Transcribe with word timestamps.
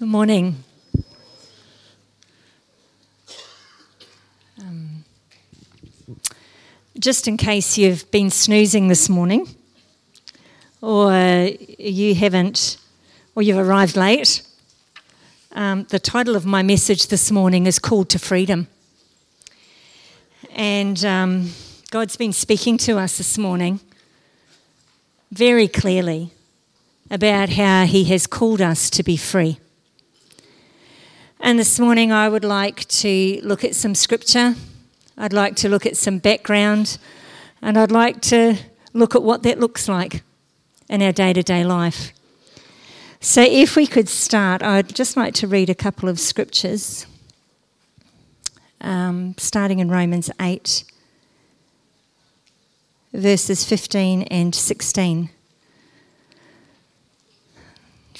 Good 0.00 0.08
morning. 0.08 0.64
Um, 4.58 5.04
just 6.98 7.28
in 7.28 7.36
case 7.36 7.76
you've 7.76 8.10
been 8.10 8.30
snoozing 8.30 8.88
this 8.88 9.10
morning, 9.10 9.46
or 10.80 11.12
you 11.78 12.14
haven't, 12.14 12.78
or 13.34 13.42
you've 13.42 13.58
arrived 13.58 13.94
late, 13.94 14.40
um, 15.52 15.84
the 15.90 15.98
title 15.98 16.34
of 16.34 16.46
my 16.46 16.62
message 16.62 17.08
this 17.08 17.30
morning 17.30 17.66
is 17.66 17.78
Called 17.78 18.08
to 18.08 18.18
Freedom. 18.18 18.68
And 20.52 21.04
um, 21.04 21.50
God's 21.90 22.16
been 22.16 22.32
speaking 22.32 22.78
to 22.78 22.96
us 22.98 23.18
this 23.18 23.36
morning 23.36 23.80
very 25.30 25.68
clearly 25.68 26.30
about 27.10 27.50
how 27.50 27.84
He 27.84 28.04
has 28.04 28.26
called 28.26 28.62
us 28.62 28.88
to 28.88 29.02
be 29.02 29.18
free. 29.18 29.58
And 31.42 31.58
this 31.58 31.80
morning, 31.80 32.12
I 32.12 32.28
would 32.28 32.44
like 32.44 32.86
to 32.88 33.40
look 33.42 33.64
at 33.64 33.74
some 33.74 33.94
scripture. 33.94 34.56
I'd 35.16 35.32
like 35.32 35.56
to 35.56 35.70
look 35.70 35.86
at 35.86 35.96
some 35.96 36.18
background. 36.18 36.98
And 37.62 37.78
I'd 37.78 37.90
like 37.90 38.20
to 38.22 38.58
look 38.92 39.14
at 39.14 39.22
what 39.22 39.42
that 39.44 39.58
looks 39.58 39.88
like 39.88 40.22
in 40.90 41.00
our 41.00 41.12
day 41.12 41.32
to 41.32 41.42
day 41.42 41.64
life. 41.64 42.12
So, 43.20 43.40
if 43.42 43.74
we 43.74 43.86
could 43.86 44.08
start, 44.08 44.62
I'd 44.62 44.94
just 44.94 45.16
like 45.16 45.32
to 45.34 45.46
read 45.46 45.70
a 45.70 45.74
couple 45.74 46.10
of 46.10 46.20
scriptures, 46.20 47.06
um, 48.82 49.34
starting 49.38 49.78
in 49.78 49.90
Romans 49.90 50.30
8, 50.40 50.84
verses 53.14 53.64
15 53.64 54.22
and 54.24 54.54
16. 54.54 55.30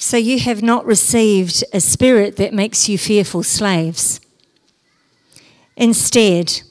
So 0.02 0.16
you 0.16 0.40
have 0.40 0.62
not 0.62 0.86
received 0.86 1.62
a 1.74 1.80
spirit 1.80 2.36
that 2.36 2.54
makes 2.54 2.88
you 2.88 2.96
fearful 2.96 3.42
slaves. 3.42 4.18
Instead, 5.76 6.62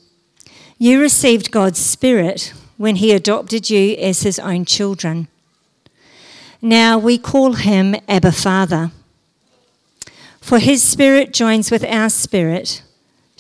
you 0.80 1.00
received 1.00 1.52
God's 1.52 1.78
Spirit 1.78 2.54
when 2.78 2.96
He 2.96 3.12
adopted 3.12 3.70
you 3.70 3.96
as 3.98 4.24
His 4.24 4.40
own 4.40 4.66
children. 4.66 5.28
Now 6.60 6.98
we 6.98 7.20
call 7.20 7.54
Him 7.54 7.96
Abba 8.08 8.32
Father. 8.32 8.90
For 10.42 10.58
His 10.58 10.82
Spirit 10.82 11.32
joins 11.32 11.70
with 11.70 11.84
our 11.86 12.10
spirit 12.10 12.82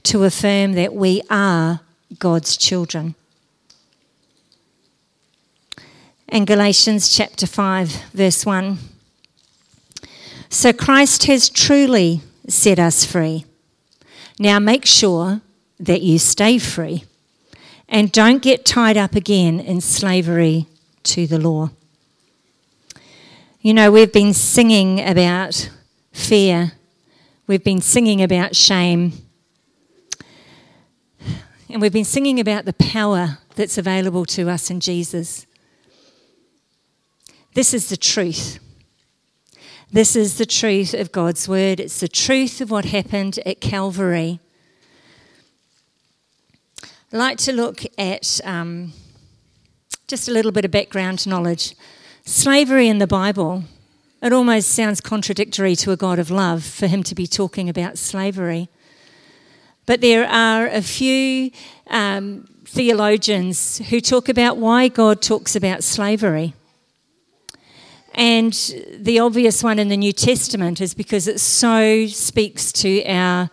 to 0.03 0.23
affirm 0.23 0.73
that 0.73 0.93
we 0.93 1.23
are 1.31 1.79
God's 2.19 2.55
children. 2.57 3.15
And 6.27 6.45
Galatians 6.45 7.09
chapter 7.09 7.47
5, 7.47 8.11
verse 8.13 8.45
1. 8.45 8.77
So 10.49 10.73
Christ 10.73 11.25
has 11.25 11.47
truly 11.47 12.21
set 12.47 12.79
us 12.79 13.05
free. 13.05 13.45
Now 14.39 14.57
make 14.57 14.85
sure 14.85 15.41
that 15.79 16.01
you 16.01 16.17
stay 16.17 16.57
free 16.57 17.03
and 17.87 18.11
don't 18.11 18.41
get 18.41 18.65
tied 18.65 18.97
up 18.97 19.15
again 19.15 19.59
in 19.59 19.79
slavery 19.79 20.65
to 21.03 21.27
the 21.27 21.39
law. 21.39 21.69
You 23.61 23.73
know, 23.73 23.91
we've 23.91 24.11
been 24.11 24.33
singing 24.33 24.99
about 25.01 25.69
fear, 26.13 26.71
we've 27.45 27.63
been 27.63 27.81
singing 27.81 28.21
about 28.21 28.55
shame, 28.55 29.13
and 31.69 31.81
we've 31.81 31.93
been 31.93 32.05
singing 32.05 32.39
about 32.39 32.65
the 32.65 32.73
power 32.73 33.37
that's 33.55 33.77
available 33.77 34.25
to 34.25 34.49
us 34.49 34.71
in 34.71 34.79
Jesus. 34.79 35.45
This 37.53 37.73
is 37.73 37.89
the 37.89 37.97
truth. 37.97 38.59
This 39.91 40.15
is 40.15 40.37
the 40.37 40.45
truth 40.45 40.93
of 40.93 41.11
God's 41.11 41.49
word. 41.49 41.79
It's 41.79 41.99
the 41.99 42.07
truth 42.07 42.61
of 42.61 42.69
what 42.69 42.85
happened 42.85 43.39
at 43.43 43.59
Calvary. 43.59 44.39
I'd 47.11 47.17
like 47.17 47.39
to 47.39 47.51
look 47.51 47.81
at 47.97 48.39
um, 48.43 48.93
just 50.07 50.27
a 50.27 50.31
little 50.31 50.51
bit 50.51 50.63
of 50.63 50.69
background 50.69 51.25
knowledge. 51.25 51.73
Slavery 52.23 52.87
in 52.87 52.99
the 52.99 53.07
Bible, 53.07 53.63
it 54.21 54.31
almost 54.31 54.69
sounds 54.69 55.01
contradictory 55.01 55.75
to 55.77 55.91
a 55.91 55.97
God 55.97 56.19
of 56.19 56.29
love 56.29 56.63
for 56.63 56.85
him 56.85 57.01
to 57.01 57.15
be 57.15 57.25
talking 57.25 57.67
about 57.67 57.97
slavery. 57.97 58.69
But 59.87 60.01
there 60.01 60.27
are 60.27 60.67
a 60.67 60.83
few 60.83 61.49
um, 61.87 62.47
theologians 62.63 63.79
who 63.89 64.01
talk 64.01 64.29
about 64.29 64.57
why 64.57 64.87
God 64.87 65.23
talks 65.23 65.55
about 65.55 65.83
slavery. 65.83 66.53
And 68.13 68.53
the 68.97 69.19
obvious 69.19 69.63
one 69.63 69.79
in 69.79 69.89
the 69.89 69.97
New 69.97 70.13
Testament 70.13 70.81
is 70.81 70.93
because 70.93 71.27
it 71.27 71.39
so 71.39 72.07
speaks 72.07 72.71
to 72.73 73.03
our, 73.05 73.49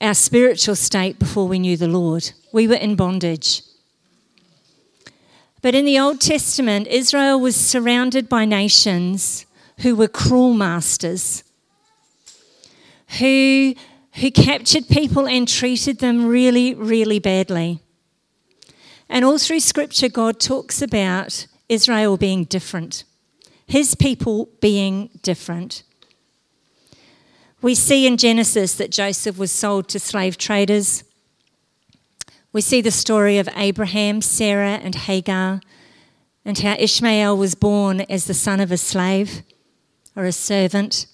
our 0.00 0.14
spiritual 0.14 0.76
state 0.76 1.18
before 1.18 1.46
we 1.46 1.58
knew 1.58 1.76
the 1.76 1.88
Lord. 1.88 2.32
We 2.52 2.66
were 2.66 2.74
in 2.74 2.96
bondage. 2.96 3.62
But 5.62 5.74
in 5.74 5.84
the 5.84 5.98
Old 5.98 6.20
Testament, 6.20 6.86
Israel 6.88 7.38
was 7.38 7.54
surrounded 7.54 8.28
by 8.28 8.44
nations 8.44 9.46
who 9.80 9.94
were 9.94 10.08
cruel 10.08 10.54
masters, 10.54 11.44
who, 13.18 13.74
who 14.14 14.30
captured 14.30 14.88
people 14.88 15.28
and 15.28 15.46
treated 15.46 15.98
them 15.98 16.26
really, 16.26 16.74
really 16.74 17.18
badly. 17.18 17.80
And 19.08 19.24
all 19.24 19.38
through 19.38 19.60
Scripture, 19.60 20.08
God 20.08 20.40
talks 20.40 20.80
about 20.80 21.46
Israel 21.68 22.16
being 22.16 22.44
different 22.44 23.04
his 23.70 23.94
people 23.94 24.48
being 24.60 25.10
different. 25.22 25.84
We 27.62 27.76
see 27.76 28.04
in 28.04 28.16
Genesis 28.16 28.74
that 28.74 28.90
Joseph 28.90 29.38
was 29.38 29.52
sold 29.52 29.88
to 29.90 30.00
slave 30.00 30.36
traders. 30.36 31.04
We 32.52 32.62
see 32.62 32.80
the 32.80 32.90
story 32.90 33.38
of 33.38 33.48
Abraham, 33.54 34.22
Sarah, 34.22 34.80
and 34.82 34.96
Hagar, 34.96 35.60
and 36.44 36.58
how 36.58 36.74
Ishmael 36.80 37.36
was 37.36 37.54
born 37.54 38.00
as 38.00 38.24
the 38.24 38.34
son 38.34 38.58
of 38.58 38.72
a 38.72 38.76
slave 38.76 39.42
or 40.16 40.24
a 40.24 40.32
servant. 40.32 41.06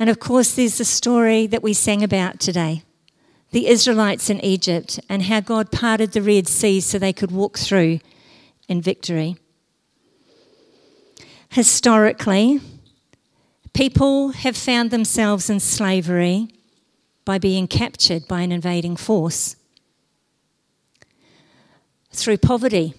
And 0.00 0.10
of 0.10 0.18
course, 0.18 0.52
there's 0.52 0.78
the 0.78 0.84
story 0.84 1.46
that 1.46 1.62
we 1.62 1.72
sang 1.72 2.02
about 2.02 2.40
today 2.40 2.82
the 3.52 3.68
Israelites 3.68 4.28
in 4.28 4.44
Egypt 4.44 4.98
and 5.08 5.22
how 5.22 5.38
God 5.38 5.70
parted 5.70 6.10
the 6.10 6.22
Red 6.22 6.48
Sea 6.48 6.80
so 6.80 6.98
they 6.98 7.12
could 7.12 7.30
walk 7.30 7.56
through 7.56 8.00
in 8.68 8.82
victory. 8.82 9.36
Historically, 11.56 12.60
people 13.72 14.32
have 14.32 14.54
found 14.54 14.90
themselves 14.90 15.48
in 15.48 15.58
slavery 15.58 16.48
by 17.24 17.38
being 17.38 17.66
captured 17.66 18.28
by 18.28 18.42
an 18.42 18.52
invading 18.52 18.94
force 18.94 19.56
through 22.12 22.36
poverty. 22.36 22.92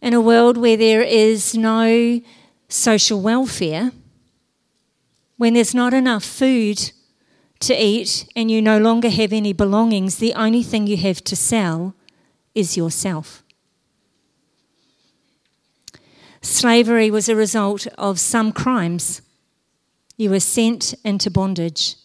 In 0.00 0.14
a 0.14 0.20
world 0.22 0.56
where 0.56 0.78
there 0.78 1.02
is 1.02 1.54
no 1.54 2.22
social 2.70 3.20
welfare, 3.20 3.92
when 5.36 5.52
there's 5.52 5.74
not 5.74 5.92
enough 5.92 6.24
food 6.24 6.90
to 7.60 7.74
eat 7.74 8.26
and 8.34 8.50
you 8.50 8.62
no 8.62 8.78
longer 8.78 9.10
have 9.10 9.34
any 9.34 9.52
belongings, 9.52 10.16
the 10.16 10.32
only 10.32 10.62
thing 10.62 10.86
you 10.86 10.96
have 10.96 11.22
to 11.24 11.36
sell 11.36 11.94
is 12.54 12.78
yourself. 12.78 13.43
Slavery 16.44 17.10
was 17.10 17.30
a 17.30 17.34
result 17.34 17.86
of 17.96 18.20
some 18.20 18.52
crimes. 18.52 19.22
You 20.18 20.28
were 20.28 20.40
sent 20.40 20.92
into 21.02 21.30
bondage. 21.30 21.96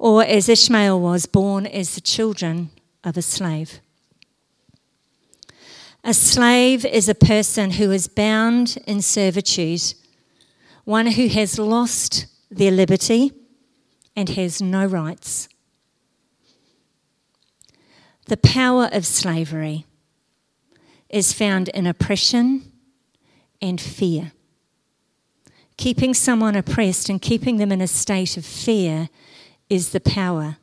Or, 0.00 0.24
as 0.24 0.48
Ishmael 0.48 1.00
was, 1.00 1.24
born 1.24 1.64
as 1.64 1.94
the 1.94 2.00
children 2.00 2.70
of 3.04 3.16
a 3.16 3.22
slave. 3.22 3.78
A 6.02 6.12
slave 6.12 6.84
is 6.84 7.08
a 7.08 7.14
person 7.14 7.70
who 7.70 7.92
is 7.92 8.08
bound 8.08 8.78
in 8.84 9.00
servitude, 9.00 9.94
one 10.82 11.06
who 11.06 11.28
has 11.28 11.56
lost 11.56 12.26
their 12.50 12.72
liberty 12.72 13.30
and 14.16 14.28
has 14.30 14.60
no 14.60 14.86
rights. 14.86 15.48
The 18.26 18.38
power 18.38 18.88
of 18.90 19.06
slavery 19.06 19.86
is 21.08 21.32
found 21.32 21.68
in 21.68 21.86
oppression 21.86 22.72
and 23.64 23.80
fear. 23.80 24.32
Keeping 25.76 26.14
someone 26.14 26.54
oppressed 26.54 27.08
and 27.08 27.20
keeping 27.20 27.56
them 27.56 27.72
in 27.72 27.80
a 27.80 27.86
state 27.86 28.36
of 28.36 28.44
fear 28.44 29.08
is 29.68 29.90
the 29.90 30.00
power 30.00 30.58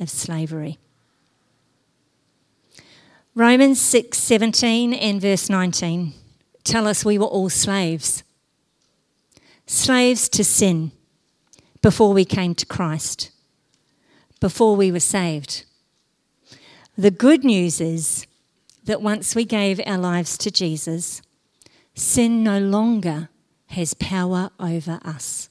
of 0.00 0.10
slavery. 0.10 0.78
Romans 3.34 3.78
6:17 3.80 4.92
and 4.94 5.20
verse 5.20 5.48
19 5.48 6.14
tell 6.64 6.86
us 6.86 7.04
we 7.04 7.18
were 7.18 7.26
all 7.26 7.50
slaves. 7.50 8.22
Slaves 9.66 10.28
to 10.30 10.42
sin 10.42 10.92
before 11.82 12.12
we 12.12 12.24
came 12.24 12.54
to 12.54 12.66
Christ, 12.66 13.30
before 14.40 14.74
we 14.76 14.90
were 14.90 15.00
saved. 15.00 15.64
The 16.96 17.10
good 17.10 17.44
news 17.44 17.80
is 17.80 18.26
that 18.84 19.00
once 19.00 19.34
we 19.34 19.44
gave 19.44 19.80
our 19.86 19.98
lives 19.98 20.36
to 20.38 20.50
Jesus, 20.50 21.22
sin 21.94 22.42
no 22.42 22.58
longer 22.58 23.28
has 23.66 23.94
power 23.94 24.50
over 24.58 25.00
us. 25.04 25.48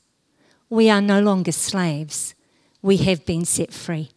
We 0.70 0.90
are 0.90 1.02
no 1.02 1.22
longer 1.22 1.52
slaves, 1.52 2.36
we 2.82 2.98
have 2.98 3.26
been 3.26 3.46
set 3.46 3.74
free. 3.74 4.12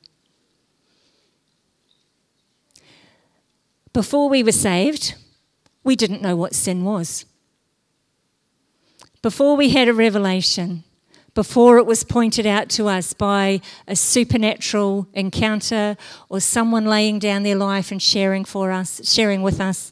Before 3.92 4.28
we 4.28 4.42
were 4.42 4.52
saved, 4.52 5.14
we 5.84 5.96
didn't 5.96 6.22
know 6.22 6.36
what 6.36 6.54
sin 6.54 6.84
was. 6.84 7.26
Before 9.20 9.56
we 9.56 9.70
had 9.70 9.88
a 9.88 9.94
revelation, 9.94 10.84
before 11.34 11.78
it 11.78 11.86
was 11.86 12.04
pointed 12.04 12.46
out 12.46 12.68
to 12.70 12.88
us 12.88 13.12
by 13.12 13.60
a 13.86 13.96
supernatural 13.96 15.06
encounter 15.14 15.96
or 16.28 16.40
someone 16.40 16.84
laying 16.84 17.18
down 17.18 17.42
their 17.42 17.56
life 17.56 17.90
and 17.90 18.02
sharing 18.02 18.44
for 18.44 18.70
us, 18.70 19.00
sharing 19.10 19.42
with 19.42 19.60
us, 19.60 19.91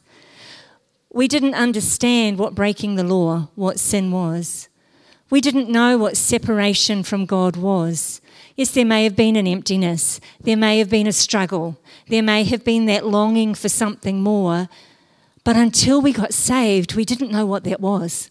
we 1.13 1.27
didn't 1.27 1.55
understand 1.55 2.37
what 2.37 2.55
breaking 2.55 2.95
the 2.95 3.03
law, 3.03 3.49
what 3.55 3.79
sin 3.79 4.11
was. 4.11 4.69
We 5.29 5.41
didn't 5.41 5.69
know 5.69 5.97
what 5.97 6.17
separation 6.17 7.03
from 7.03 7.25
God 7.25 7.55
was. 7.55 8.21
Yes, 8.55 8.71
there 8.71 8.85
may 8.85 9.03
have 9.03 9.15
been 9.15 9.35
an 9.35 9.47
emptiness, 9.47 10.19
there 10.41 10.57
may 10.57 10.79
have 10.79 10.89
been 10.89 11.07
a 11.07 11.13
struggle, 11.13 11.79
there 12.07 12.23
may 12.23 12.43
have 12.43 12.63
been 12.63 12.85
that 12.85 13.05
longing 13.05 13.55
for 13.55 13.69
something 13.69 14.21
more, 14.21 14.69
but 15.43 15.55
until 15.55 16.01
we 16.01 16.13
got 16.13 16.33
saved, 16.33 16.95
we 16.95 17.05
didn't 17.05 17.31
know 17.31 17.45
what 17.45 17.63
that 17.63 17.79
was. 17.79 18.29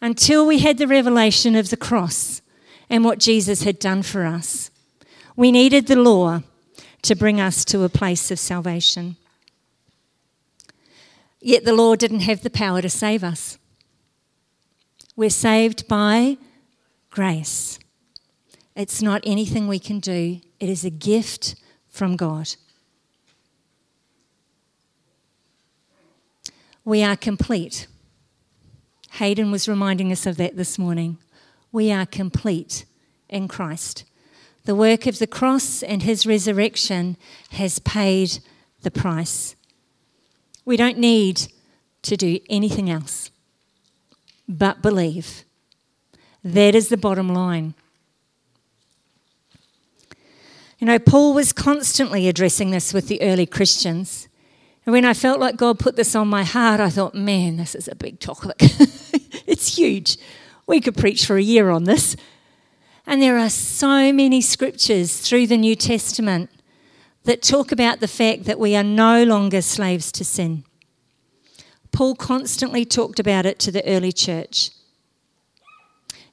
Until 0.00 0.46
we 0.46 0.58
had 0.58 0.78
the 0.78 0.86
revelation 0.86 1.56
of 1.56 1.70
the 1.70 1.76
cross 1.76 2.42
and 2.90 3.04
what 3.04 3.18
Jesus 3.18 3.62
had 3.62 3.78
done 3.78 4.02
for 4.02 4.24
us, 4.24 4.70
we 5.36 5.50
needed 5.50 5.86
the 5.86 5.96
law 5.96 6.42
to 7.02 7.14
bring 7.14 7.40
us 7.40 7.64
to 7.66 7.84
a 7.84 7.88
place 7.88 8.30
of 8.30 8.38
salvation. 8.38 9.16
Yet 11.46 11.64
the 11.64 11.72
law 11.72 11.94
didn't 11.94 12.22
have 12.22 12.42
the 12.42 12.50
power 12.50 12.82
to 12.82 12.90
save 12.90 13.22
us. 13.22 13.56
We're 15.14 15.30
saved 15.30 15.86
by 15.86 16.38
grace. 17.08 17.78
It's 18.74 19.00
not 19.00 19.22
anything 19.24 19.68
we 19.68 19.78
can 19.78 20.00
do, 20.00 20.40
it 20.58 20.68
is 20.68 20.84
a 20.84 20.90
gift 20.90 21.54
from 21.88 22.16
God. 22.16 22.56
We 26.84 27.04
are 27.04 27.14
complete. 27.14 27.86
Hayden 29.12 29.52
was 29.52 29.68
reminding 29.68 30.10
us 30.10 30.26
of 30.26 30.38
that 30.38 30.56
this 30.56 30.80
morning. 30.80 31.16
We 31.70 31.92
are 31.92 32.06
complete 32.06 32.86
in 33.28 33.46
Christ. 33.46 34.02
The 34.64 34.74
work 34.74 35.06
of 35.06 35.20
the 35.20 35.28
cross 35.28 35.84
and 35.84 36.02
his 36.02 36.26
resurrection 36.26 37.16
has 37.50 37.78
paid 37.78 38.40
the 38.82 38.90
price. 38.90 39.54
We 40.66 40.76
don't 40.76 40.98
need 40.98 41.46
to 42.02 42.16
do 42.16 42.38
anything 42.50 42.90
else 42.90 43.30
but 44.48 44.82
believe. 44.82 45.44
That 46.44 46.74
is 46.74 46.88
the 46.88 46.96
bottom 46.96 47.28
line. 47.28 47.74
You 50.78 50.86
know, 50.86 50.98
Paul 50.98 51.32
was 51.32 51.52
constantly 51.52 52.28
addressing 52.28 52.70
this 52.70 52.92
with 52.92 53.08
the 53.08 53.22
early 53.22 53.46
Christians. 53.46 54.28
And 54.84 54.92
when 54.92 55.04
I 55.04 55.14
felt 55.14 55.40
like 55.40 55.56
God 55.56 55.78
put 55.78 55.96
this 55.96 56.14
on 56.14 56.28
my 56.28 56.44
heart, 56.44 56.80
I 56.80 56.90
thought, 56.90 57.14
man, 57.14 57.56
this 57.56 57.74
is 57.74 57.88
a 57.88 57.94
big 57.94 58.20
topic. 58.20 58.56
it's 58.60 59.76
huge. 59.76 60.18
We 60.66 60.80
could 60.80 60.96
preach 60.96 61.24
for 61.24 61.36
a 61.36 61.42
year 61.42 61.70
on 61.70 61.84
this. 61.84 62.16
And 63.06 63.22
there 63.22 63.38
are 63.38 63.48
so 63.50 64.12
many 64.12 64.40
scriptures 64.40 65.20
through 65.20 65.46
the 65.46 65.56
New 65.56 65.76
Testament 65.76 66.50
that 67.26 67.42
talk 67.42 67.72
about 67.72 67.98
the 67.98 68.08
fact 68.08 68.44
that 68.44 68.58
we 68.58 68.76
are 68.76 68.84
no 68.84 69.24
longer 69.24 69.60
slaves 69.60 70.12
to 70.12 70.24
sin. 70.24 70.64
Paul 71.90 72.14
constantly 72.14 72.84
talked 72.84 73.18
about 73.18 73.46
it 73.46 73.58
to 73.60 73.72
the 73.72 73.86
early 73.86 74.12
church. 74.12 74.70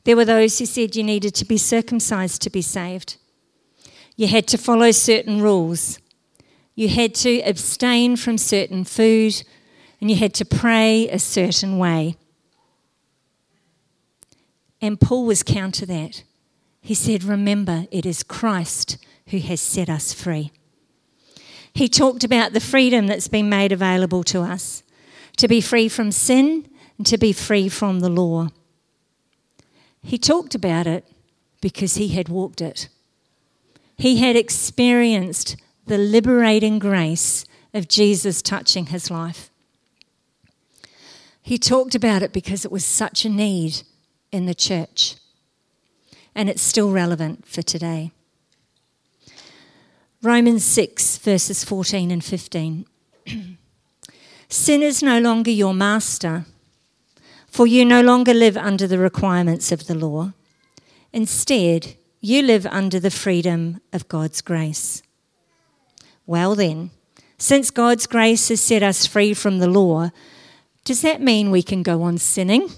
There 0.03 0.15
were 0.15 0.25
those 0.25 0.59
who 0.59 0.65
said 0.65 0.95
you 0.95 1.03
needed 1.03 1.33
to 1.35 1.45
be 1.45 1.57
circumcised 1.57 2.41
to 2.43 2.49
be 2.49 2.61
saved. 2.61 3.17
You 4.15 4.27
had 4.27 4.47
to 4.49 4.57
follow 4.57 4.91
certain 4.91 5.41
rules. 5.41 5.97
You 6.75 6.89
had 6.89 7.15
to 7.15 7.41
abstain 7.41 8.15
from 8.15 8.37
certain 8.37 8.83
food, 8.83 9.43
and 9.99 10.11
you 10.11 10.17
had 10.17 10.33
to 10.35 10.45
pray 10.45 11.09
a 11.09 11.17
certain 11.17 11.79
way. 11.79 12.17
And 14.79 14.99
Paul 15.01 15.25
was 15.25 15.41
counter 15.41 15.87
that. 15.87 16.23
He 16.81 16.93
said, 16.93 17.23
Remember, 17.23 17.85
it 17.89 18.05
is 18.05 18.21
Christ 18.21 18.97
who 19.27 19.39
has 19.39 19.61
set 19.61 19.89
us 19.89 20.13
free. 20.13 20.51
He 21.73 21.87
talked 21.87 22.23
about 22.23 22.53
the 22.53 22.59
freedom 22.59 23.07
that's 23.07 23.27
been 23.27 23.49
made 23.49 23.71
available 23.71 24.23
to 24.25 24.41
us 24.41 24.83
to 25.37 25.47
be 25.47 25.61
free 25.61 25.89
from 25.89 26.11
sin 26.11 26.69
and 26.97 27.07
to 27.07 27.17
be 27.17 27.33
free 27.33 27.67
from 27.67 27.99
the 27.99 28.09
law. 28.09 28.49
He 30.03 30.17
talked 30.17 30.53
about 30.53 30.85
it 30.85 31.05
because 31.61 31.95
he 31.95 32.09
had 32.09 32.29
walked 32.29 32.61
it. 32.61 32.89
He 33.97 34.17
had 34.17 34.35
experienced 34.35 35.55
the 35.87 35.97
liberating 35.97 36.77
grace 36.77 37.45
of 37.73 37.87
Jesus 37.87 38.41
touching 38.41 38.87
his 38.87 39.09
life. 39.09 39.49
He 41.41 41.57
talked 41.57 41.95
about 41.95 42.21
it 42.21 42.31
because 42.31 42.63
it 42.63 42.71
was 42.71 42.85
such 42.85 43.25
a 43.25 43.29
need 43.29 43.81
in 44.31 44.45
the 44.45 44.55
church, 44.55 45.15
and 46.33 46.49
it's 46.49 46.61
still 46.61 46.91
relevant 46.91 47.45
for 47.45 47.61
today. 47.61 48.11
Romans 50.23 50.63
6, 50.63 51.17
verses 51.17 51.65
14 51.65 52.09
and 52.09 52.23
15. 52.23 52.85
Sin 54.47 54.81
is 54.81 55.03
no 55.03 55.19
longer 55.19 55.51
your 55.51 55.73
master, 55.73 56.45
for 57.45 57.67
you 57.67 57.83
no 57.83 58.01
longer 58.01 58.33
live 58.33 58.55
under 58.55 58.87
the 58.87 58.97
requirements 58.97 59.73
of 59.73 59.87
the 59.87 59.95
law. 59.95 60.31
Instead, 61.11 61.97
you 62.21 62.41
live 62.41 62.65
under 62.67 63.01
the 63.01 63.11
freedom 63.11 63.81
of 63.91 64.07
God's 64.07 64.39
grace. 64.39 65.03
Well, 66.25 66.55
then, 66.55 66.91
since 67.37 67.69
God's 67.69 68.07
grace 68.07 68.47
has 68.47 68.61
set 68.61 68.81
us 68.81 69.05
free 69.05 69.33
from 69.33 69.59
the 69.59 69.67
law, 69.67 70.09
does 70.85 71.01
that 71.01 71.19
mean 71.19 71.51
we 71.51 71.61
can 71.61 71.83
go 71.83 72.01
on 72.01 72.17
sinning? 72.17 72.69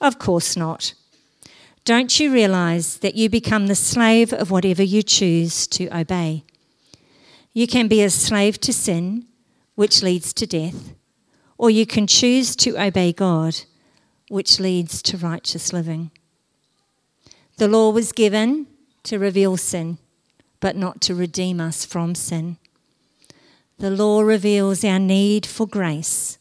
Of 0.00 0.18
course 0.18 0.56
not. 0.56 0.94
Don't 1.86 2.18
you 2.18 2.32
realize 2.32 2.96
that 2.96 3.14
you 3.14 3.30
become 3.30 3.68
the 3.68 3.76
slave 3.76 4.32
of 4.32 4.50
whatever 4.50 4.82
you 4.82 5.04
choose 5.04 5.68
to 5.68 5.86
obey? 5.96 6.42
You 7.52 7.68
can 7.68 7.86
be 7.86 8.02
a 8.02 8.10
slave 8.10 8.58
to 8.62 8.72
sin, 8.72 9.26
which 9.76 10.02
leads 10.02 10.32
to 10.32 10.48
death, 10.48 10.96
or 11.56 11.70
you 11.70 11.86
can 11.86 12.08
choose 12.08 12.56
to 12.56 12.76
obey 12.76 13.12
God, 13.12 13.60
which 14.28 14.58
leads 14.58 15.00
to 15.02 15.16
righteous 15.16 15.72
living. 15.72 16.10
The 17.58 17.68
law 17.68 17.90
was 17.90 18.10
given 18.10 18.66
to 19.04 19.20
reveal 19.20 19.56
sin, 19.56 19.98
but 20.58 20.74
not 20.74 21.00
to 21.02 21.14
redeem 21.14 21.60
us 21.60 21.84
from 21.84 22.16
sin. 22.16 22.56
The 23.78 23.92
law 23.92 24.22
reveals 24.22 24.84
our 24.84 24.98
need 24.98 25.46
for 25.46 25.68
grace, 25.68 26.38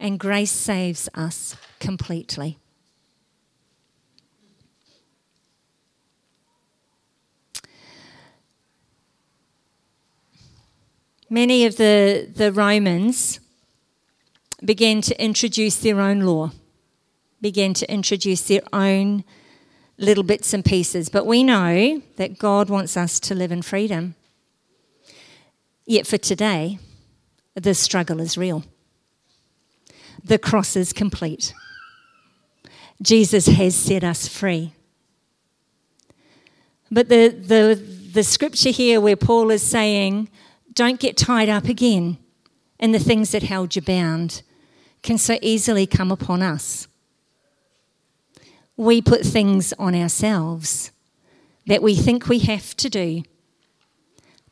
and 0.00 0.18
grace 0.18 0.52
saves 0.52 1.10
us 1.14 1.54
completely. 1.80 2.58
Many 11.30 11.64
of 11.64 11.76
the, 11.76 12.30
the 12.34 12.52
Romans 12.52 13.40
began 14.64 15.00
to 15.02 15.22
introduce 15.22 15.76
their 15.76 16.00
own 16.00 16.20
law, 16.20 16.50
began 17.40 17.74
to 17.74 17.90
introduce 17.90 18.42
their 18.42 18.62
own 18.72 19.24
little 19.96 20.24
bits 20.24 20.52
and 20.52 20.64
pieces, 20.64 21.08
but 21.08 21.26
we 21.26 21.42
know 21.42 22.02
that 22.16 22.38
God 22.38 22.68
wants 22.68 22.96
us 22.96 23.18
to 23.20 23.34
live 23.34 23.52
in 23.52 23.62
freedom. 23.62 24.14
Yet 25.86 26.06
for 26.06 26.18
today, 26.18 26.78
the 27.54 27.74
struggle 27.74 28.20
is 28.20 28.36
real. 28.36 28.64
The 30.22 30.38
cross 30.38 30.76
is 30.76 30.92
complete. 30.92 31.54
Jesus 33.02 33.46
has 33.46 33.74
set 33.74 34.04
us 34.04 34.28
free. 34.28 34.72
But 36.90 37.08
the, 37.08 37.28
the, 37.28 37.74
the 38.12 38.22
scripture 38.22 38.70
here 38.70 39.00
where 39.00 39.16
Paul 39.16 39.50
is 39.50 39.62
saying, 39.62 40.28
don't 40.74 41.00
get 41.00 41.16
tied 41.16 41.48
up 41.48 41.64
again 41.64 42.18
in 42.78 42.92
the 42.92 42.98
things 42.98 43.30
that 43.30 43.42
held 43.42 43.76
you 43.76 43.82
bound, 43.82 44.42
can 45.02 45.18
so 45.18 45.38
easily 45.42 45.86
come 45.86 46.10
upon 46.10 46.42
us 46.42 46.88
we 48.76 49.00
put 49.00 49.22
things 49.22 49.72
on 49.78 49.94
ourselves 49.94 50.90
that 51.66 51.82
we 51.82 51.94
think 51.94 52.28
we 52.28 52.40
have 52.40 52.76
to 52.76 52.88
do 52.88 53.22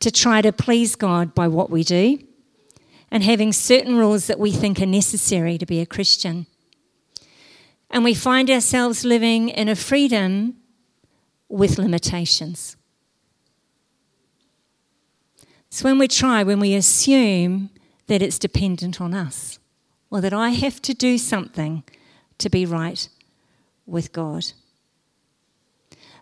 to 0.01 0.11
try 0.11 0.41
to 0.41 0.53
please 0.53 0.97
God 0.97 1.35
by 1.35 1.49
what 1.49 1.71
we 1.71 1.83
do 1.83 2.19
and 3.11 3.23
having 3.23 3.53
certain 3.53 3.97
rules 3.97 4.27
that 4.27 4.39
we 4.39 4.51
think 4.51 4.81
are 4.81 4.87
necessary 4.87 5.59
to 5.59 5.67
be 5.67 5.81
a 5.81 5.87
Christian. 5.87 6.47
And 7.91 8.05
we 8.05 8.15
find 8.15 8.51
ourselves 8.51 9.05
living 9.05 9.51
in 9.51 9.69
a 9.69 9.77
freedom 9.77 10.57
with 11.49 11.79
limitations. 11.79 12.77
It's 15.73 15.83
when 15.83 15.97
we 15.97 16.07
try, 16.07 16.43
when 16.43 16.61
we 16.61 16.75
assume 16.75 17.71
that 18.07 18.21
it's 18.21 18.39
dependent 18.39 19.01
on 19.01 19.15
us, 19.15 19.59
or 20.11 20.21
that 20.21 20.35
I 20.35 20.51
have 20.51 20.83
to 20.83 20.93
do 20.93 21.17
something 21.17 21.83
to 22.37 22.51
be 22.51 22.67
right 22.67 23.09
with 23.87 24.13
God. 24.13 24.53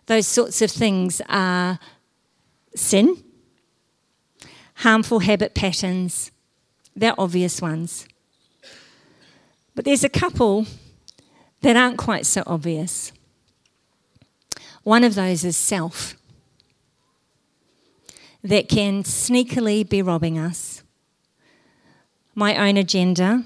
those 0.05 0.25
sorts 0.25 0.61
of 0.61 0.71
things 0.71 1.21
are 1.27 1.79
sin, 2.77 3.21
harmful 4.75 5.19
habit 5.19 5.53
patterns, 5.53 6.31
they're 6.95 7.19
obvious 7.19 7.61
ones. 7.61 8.07
But 9.75 9.83
there's 9.83 10.05
a 10.05 10.09
couple 10.09 10.65
that 11.59 11.75
aren't 11.75 11.97
quite 11.97 12.25
so 12.25 12.41
obvious. 12.47 13.11
One 14.83 15.03
of 15.03 15.15
those 15.15 15.43
is 15.43 15.57
self, 15.57 16.15
that 18.43 18.69
can 18.69 19.03
sneakily 19.03 19.87
be 19.87 20.01
robbing 20.01 20.37
us. 20.37 20.83
My 22.33 22.55
own 22.55 22.77
agenda, 22.77 23.43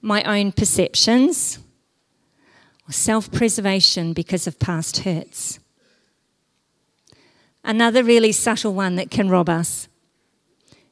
my 0.00 0.22
own 0.24 0.52
perceptions, 0.52 1.58
or 2.88 2.92
self 2.92 3.30
preservation 3.30 4.12
because 4.12 4.46
of 4.46 4.58
past 4.58 4.98
hurts. 4.98 5.58
Another 7.64 8.04
really 8.04 8.32
subtle 8.32 8.74
one 8.74 8.94
that 8.96 9.10
can 9.10 9.28
rob 9.28 9.48
us 9.48 9.88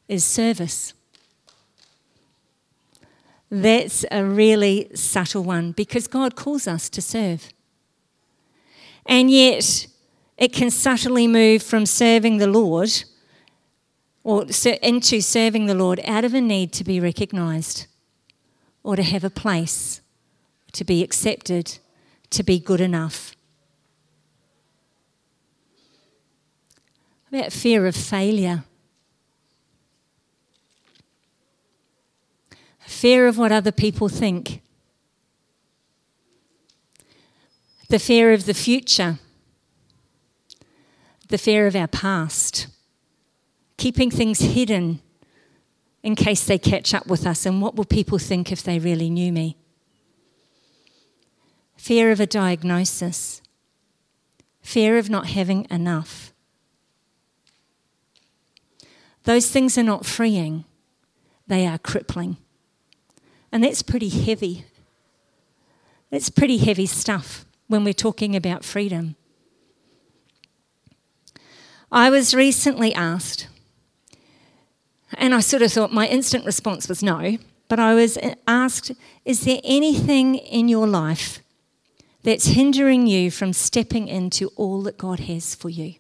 is 0.08 0.24
service. 0.24 0.92
That's 3.50 4.04
a 4.10 4.24
really 4.24 4.90
subtle 4.94 5.44
one 5.44 5.72
because 5.72 6.08
God 6.08 6.34
calls 6.34 6.66
us 6.66 6.88
to 6.90 7.00
serve. 7.00 7.48
And 9.06 9.30
yet, 9.30 9.86
it 10.36 10.52
can 10.52 10.70
subtly 10.70 11.26
move 11.26 11.62
from 11.62 11.86
serving 11.86 12.38
the 12.38 12.46
Lord 12.46 13.04
or 14.22 14.46
into 14.82 15.20
serving 15.20 15.66
the 15.66 15.74
Lord 15.74 16.00
out 16.06 16.24
of 16.24 16.34
a 16.34 16.40
need 16.40 16.72
to 16.72 16.84
be 16.84 16.98
recognised 16.98 17.86
or 18.82 18.96
to 18.96 19.02
have 19.02 19.22
a 19.22 19.30
place, 19.30 20.00
to 20.72 20.84
be 20.84 21.02
accepted, 21.02 21.78
to 22.30 22.42
be 22.42 22.58
good 22.58 22.80
enough. 22.80 23.36
About 27.28 27.52
fear 27.52 27.86
of 27.86 27.94
failure. 27.94 28.64
Fear 32.80 33.26
of 33.26 33.38
what 33.38 33.52
other 33.52 33.72
people 33.72 34.08
think. 34.08 34.60
The 37.88 37.98
fear 37.98 38.32
of 38.32 38.46
the 38.46 38.54
future. 38.54 39.18
The 41.28 41.38
fear 41.38 41.66
of 41.66 41.76
our 41.76 41.88
past. 41.88 42.66
Keeping 43.76 44.10
things 44.10 44.40
hidden 44.40 45.00
in 46.02 46.14
case 46.14 46.44
they 46.44 46.58
catch 46.58 46.92
up 46.94 47.06
with 47.06 47.26
us. 47.26 47.46
And 47.46 47.60
what 47.62 47.76
will 47.76 47.84
people 47.84 48.18
think 48.18 48.52
if 48.52 48.62
they 48.62 48.78
really 48.78 49.10
knew 49.10 49.32
me? 49.32 49.56
Fear 51.76 52.12
of 52.12 52.20
a 52.20 52.26
diagnosis. 52.26 53.42
Fear 54.62 54.98
of 54.98 55.10
not 55.10 55.28
having 55.28 55.66
enough. 55.70 56.32
Those 59.24 59.50
things 59.50 59.76
are 59.78 59.82
not 59.82 60.06
freeing, 60.06 60.64
they 61.46 61.66
are 61.66 61.78
crippling. 61.78 62.36
And 63.50 63.64
that's 63.64 63.82
pretty 63.82 64.08
heavy. 64.08 64.64
That's 66.10 66.28
pretty 66.30 66.58
heavy 66.58 66.86
stuff 66.86 67.44
when 67.66 67.84
we're 67.84 67.94
talking 67.94 68.36
about 68.36 68.64
freedom. 68.64 69.16
I 71.94 72.10
was 72.10 72.34
recently 72.34 72.92
asked, 72.92 73.46
and 75.12 75.32
I 75.32 75.38
sort 75.38 75.62
of 75.62 75.72
thought 75.72 75.92
my 75.92 76.08
instant 76.08 76.44
response 76.44 76.88
was 76.88 77.04
no, 77.04 77.38
but 77.68 77.78
I 77.78 77.94
was 77.94 78.18
asked, 78.48 78.90
is 79.24 79.42
there 79.42 79.60
anything 79.62 80.34
in 80.34 80.68
your 80.68 80.88
life 80.88 81.38
that's 82.24 82.46
hindering 82.46 83.06
you 83.06 83.30
from 83.30 83.52
stepping 83.52 84.08
into 84.08 84.48
all 84.56 84.82
that 84.82 84.98
God 84.98 85.20
has 85.20 85.54
for 85.54 85.68
you? 85.68 85.94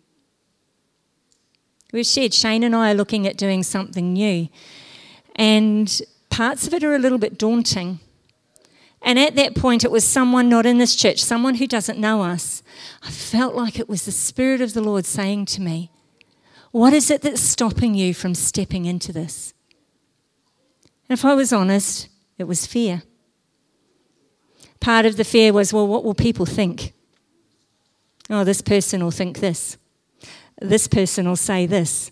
We've 1.92 2.04
shared, 2.04 2.34
Shane 2.34 2.64
and 2.64 2.74
I 2.74 2.90
are 2.90 2.94
looking 2.94 3.24
at 3.28 3.36
doing 3.36 3.62
something 3.62 4.14
new. 4.14 4.48
And 5.36 6.02
parts 6.28 6.66
of 6.66 6.74
it 6.74 6.82
are 6.82 6.96
a 6.96 6.98
little 6.98 7.18
bit 7.18 7.38
daunting. 7.38 8.00
And 9.04 9.18
at 9.18 9.36
that 9.36 9.54
point, 9.54 9.84
it 9.84 9.90
was 9.90 10.02
someone 10.02 10.48
not 10.48 10.64
in 10.64 10.78
this 10.78 10.96
church, 10.96 11.22
someone 11.22 11.56
who 11.56 11.66
doesn't 11.66 11.98
know 11.98 12.22
us. 12.22 12.62
I 13.02 13.10
felt 13.10 13.54
like 13.54 13.78
it 13.78 13.88
was 13.88 14.06
the 14.06 14.10
Spirit 14.12 14.62
of 14.62 14.72
the 14.72 14.80
Lord 14.80 15.04
saying 15.04 15.44
to 15.46 15.60
me, 15.60 15.90
What 16.70 16.94
is 16.94 17.10
it 17.10 17.20
that's 17.20 17.42
stopping 17.42 17.94
you 17.94 18.14
from 18.14 18.34
stepping 18.34 18.86
into 18.86 19.12
this? 19.12 19.52
And 21.06 21.18
if 21.18 21.24
I 21.24 21.34
was 21.34 21.52
honest, 21.52 22.08
it 22.38 22.44
was 22.44 22.66
fear. 22.66 23.02
Part 24.80 25.04
of 25.04 25.18
the 25.18 25.24
fear 25.24 25.52
was, 25.52 25.70
Well, 25.70 25.86
what 25.86 26.02
will 26.02 26.14
people 26.14 26.46
think? 26.46 26.94
Oh, 28.30 28.42
this 28.42 28.62
person 28.62 29.04
will 29.04 29.10
think 29.10 29.40
this. 29.40 29.76
This 30.62 30.88
person 30.88 31.28
will 31.28 31.36
say 31.36 31.66
this. 31.66 32.10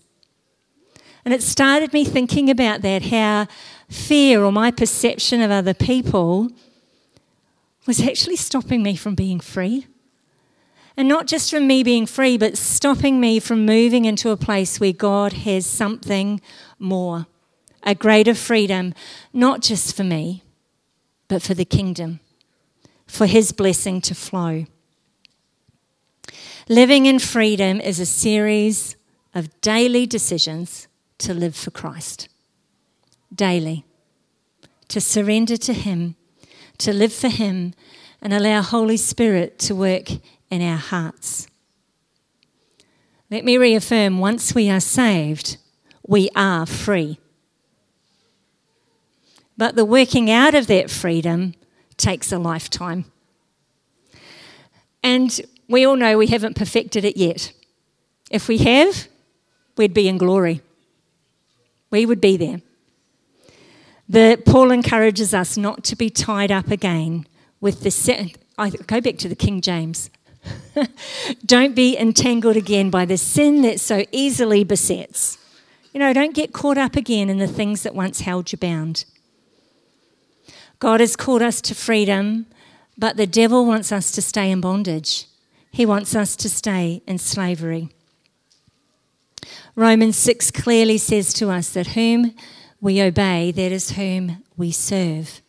And 1.25 1.33
it 1.33 1.41
started 1.41 1.91
me 1.91 2.05
thinking 2.05 2.51
about 2.51 2.83
that 2.83 3.05
how 3.05 3.47
fear 3.89 4.43
or 4.43 4.51
my 4.51 4.69
perception 4.69 5.41
of 5.41 5.49
other 5.49 5.73
people 5.73 6.51
was 7.85 8.01
actually 8.01 8.35
stopping 8.35 8.81
me 8.81 8.95
from 8.95 9.15
being 9.15 9.39
free. 9.39 9.87
And 10.95 11.07
not 11.07 11.27
just 11.27 11.49
from 11.49 11.65
me 11.65 11.83
being 11.83 12.05
free, 12.05 12.37
but 12.37 12.57
stopping 12.57 13.19
me 13.19 13.39
from 13.39 13.65
moving 13.65 14.05
into 14.05 14.29
a 14.29 14.37
place 14.37 14.79
where 14.79 14.93
God 14.93 15.33
has 15.33 15.65
something 15.65 16.39
more, 16.77 17.25
a 17.81 17.95
greater 17.95 18.35
freedom, 18.35 18.93
not 19.33 19.61
just 19.61 19.95
for 19.95 20.03
me, 20.03 20.43
but 21.27 21.41
for 21.41 21.55
the 21.55 21.65
kingdom, 21.65 22.19
for 23.07 23.25
His 23.25 23.51
blessing 23.51 24.01
to 24.01 24.13
flow. 24.13 24.65
Living 26.69 27.07
in 27.07 27.17
freedom 27.17 27.81
is 27.81 27.99
a 27.99 28.05
series 28.05 28.95
of 29.33 29.61
daily 29.61 30.05
decisions 30.05 30.87
to 31.17 31.33
live 31.33 31.55
for 31.55 31.71
Christ 31.71 32.29
daily, 33.35 33.85
to 34.87 35.01
surrender 35.01 35.57
to 35.57 35.73
Him, 35.73 36.15
to 36.83 36.93
live 36.93 37.13
for 37.13 37.29
Him, 37.29 37.73
and 38.21 38.33
allow 38.33 38.61
Holy 38.61 38.97
Spirit 38.97 39.59
to 39.59 39.75
work 39.75 40.09
in 40.49 40.61
our 40.61 40.77
hearts. 40.77 41.47
Let 43.29 43.43
me 43.43 43.57
reaffirm 43.57 44.19
once 44.19 44.55
we 44.55 44.69
are 44.69 44.79
saved, 44.79 45.57
we 46.07 46.29
are 46.35 46.65
free. 46.65 47.19
But 49.57 49.75
the 49.75 49.85
working 49.85 50.31
out 50.31 50.55
of 50.55 50.67
that 50.67 50.89
freedom 50.89 51.53
takes 51.97 52.31
a 52.31 52.39
lifetime. 52.39 53.05
And 55.03 55.41
we 55.67 55.85
all 55.85 55.95
know 55.95 56.17
we 56.17 56.27
haven't 56.27 56.55
perfected 56.55 57.05
it 57.05 57.17
yet. 57.17 57.51
If 58.31 58.47
we 58.47 58.57
have, 58.59 59.07
we'd 59.77 59.93
be 59.93 60.07
in 60.07 60.17
glory. 60.17 60.61
We 61.91 62.05
would 62.05 62.21
be 62.21 62.37
there 62.37 62.61
that 64.09 64.45
Paul 64.45 64.71
encourages 64.71 65.33
us 65.33 65.57
not 65.57 65.83
to 65.85 65.95
be 65.95 66.09
tied 66.09 66.51
up 66.51 66.69
again 66.69 67.27
with 67.61 67.81
the. 67.81 67.91
sin. 67.91 68.31
I 68.57 68.69
go 68.69 69.01
back 69.01 69.17
to 69.17 69.29
the 69.29 69.35
King 69.35 69.61
James. 69.61 70.09
don't 71.45 71.73
be 71.73 71.97
entangled 71.97 72.57
again 72.57 72.89
by 72.89 73.05
the 73.05 73.17
sin 73.17 73.61
that 73.61 73.79
so 73.79 74.05
easily 74.11 74.63
besets. 74.63 75.37
You 75.93 75.99
know, 75.99 76.13
don't 76.13 76.35
get 76.35 76.53
caught 76.53 76.77
up 76.77 76.95
again 76.95 77.29
in 77.29 77.37
the 77.37 77.47
things 77.47 77.83
that 77.83 77.95
once 77.95 78.21
held 78.21 78.51
you 78.51 78.57
bound. 78.57 79.05
God 80.79 80.99
has 80.99 81.15
called 81.15 81.41
us 81.41 81.61
to 81.61 81.75
freedom, 81.75 82.45
but 82.97 83.15
the 83.15 83.27
devil 83.27 83.65
wants 83.65 83.91
us 83.91 84.11
to 84.11 84.21
stay 84.21 84.51
in 84.51 84.59
bondage. 84.59 85.27
He 85.71 85.85
wants 85.85 86.15
us 86.15 86.35
to 86.37 86.49
stay 86.49 87.01
in 87.07 87.19
slavery. 87.19 87.89
Romans 89.75 90.17
6 90.17 90.51
clearly 90.51 90.97
says 90.97 91.33
to 91.33 91.49
us 91.49 91.69
that 91.69 91.87
whom 91.87 92.35
we 92.83 93.01
obey, 93.01 93.49
that 93.49 93.71
is 93.71 93.91
whom 93.91 94.43
we 94.57 94.69
serve. 94.69 95.41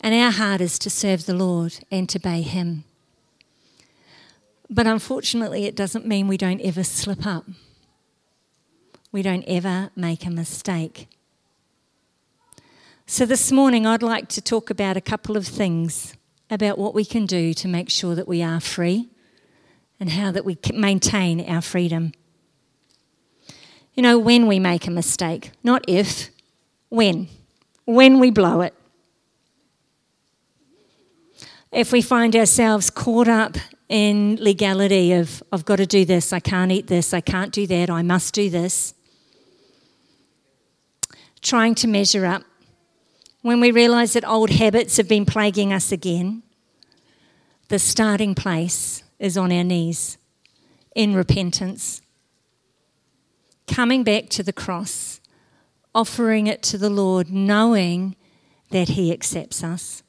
And 0.00 0.12
our 0.12 0.32
heart 0.32 0.60
is 0.60 0.76
to 0.80 0.90
serve 0.90 1.24
the 1.24 1.36
Lord 1.36 1.78
and 1.88 2.08
to 2.08 2.18
obey 2.18 2.42
Him. 2.42 2.82
But 4.68 4.88
unfortunately, 4.88 5.66
it 5.66 5.76
doesn't 5.76 6.04
mean 6.04 6.26
we 6.26 6.36
don't 6.36 6.60
ever 6.62 6.82
slip 6.82 7.24
up. 7.24 7.44
We 9.12 9.22
don't 9.22 9.44
ever 9.46 9.90
make 9.94 10.26
a 10.26 10.30
mistake. 10.30 11.06
So, 13.06 13.24
this 13.24 13.52
morning, 13.52 13.86
I'd 13.86 14.02
like 14.02 14.28
to 14.30 14.40
talk 14.40 14.68
about 14.68 14.96
a 14.96 15.00
couple 15.00 15.36
of 15.36 15.46
things 15.46 16.16
about 16.50 16.76
what 16.76 16.92
we 16.92 17.04
can 17.04 17.24
do 17.24 17.54
to 17.54 17.68
make 17.68 17.88
sure 17.88 18.16
that 18.16 18.26
we 18.26 18.42
are 18.42 18.58
free 18.58 19.10
and 20.00 20.10
how 20.10 20.32
that 20.32 20.44
we 20.44 20.58
maintain 20.74 21.48
our 21.48 21.62
freedom. 21.62 22.10
You 23.96 24.02
know, 24.02 24.18
when 24.18 24.46
we 24.46 24.58
make 24.58 24.86
a 24.86 24.90
mistake, 24.90 25.52
not 25.64 25.82
if, 25.88 26.28
when. 26.90 27.28
When 27.86 28.20
we 28.20 28.30
blow 28.30 28.60
it. 28.60 28.74
If 31.72 31.92
we 31.92 32.02
find 32.02 32.36
ourselves 32.36 32.90
caught 32.90 33.26
up 33.26 33.56
in 33.88 34.36
legality 34.36 35.12
of, 35.12 35.42
I've 35.50 35.64
got 35.64 35.76
to 35.76 35.86
do 35.86 36.04
this, 36.04 36.32
I 36.32 36.40
can't 36.40 36.70
eat 36.70 36.88
this, 36.88 37.14
I 37.14 37.20
can't 37.20 37.52
do 37.52 37.66
that, 37.68 37.88
I 37.88 38.02
must 38.02 38.34
do 38.34 38.50
this. 38.50 38.94
Trying 41.40 41.74
to 41.76 41.88
measure 41.88 42.26
up. 42.26 42.42
When 43.42 43.60
we 43.60 43.70
realise 43.70 44.12
that 44.14 44.26
old 44.26 44.50
habits 44.50 44.96
have 44.96 45.08
been 45.08 45.24
plaguing 45.24 45.72
us 45.72 45.90
again. 45.90 46.42
the 47.68 47.78
starting 47.80 48.34
place 48.34 49.02
is 49.18 49.36
on 49.36 49.50
our 49.50 49.64
knees 49.64 50.18
in 50.94 51.14
repentance, 51.14 52.00
coming 53.66 54.04
back 54.04 54.28
to 54.30 54.42
the 54.42 54.52
cross, 54.52 55.20
offering 55.94 56.46
it 56.46 56.62
to 56.64 56.78
the 56.78 56.90
Lord, 56.90 57.30
knowing 57.30 58.16
that 58.70 58.90
He 58.90 59.12
accepts 59.12 59.62
us. 59.62 60.02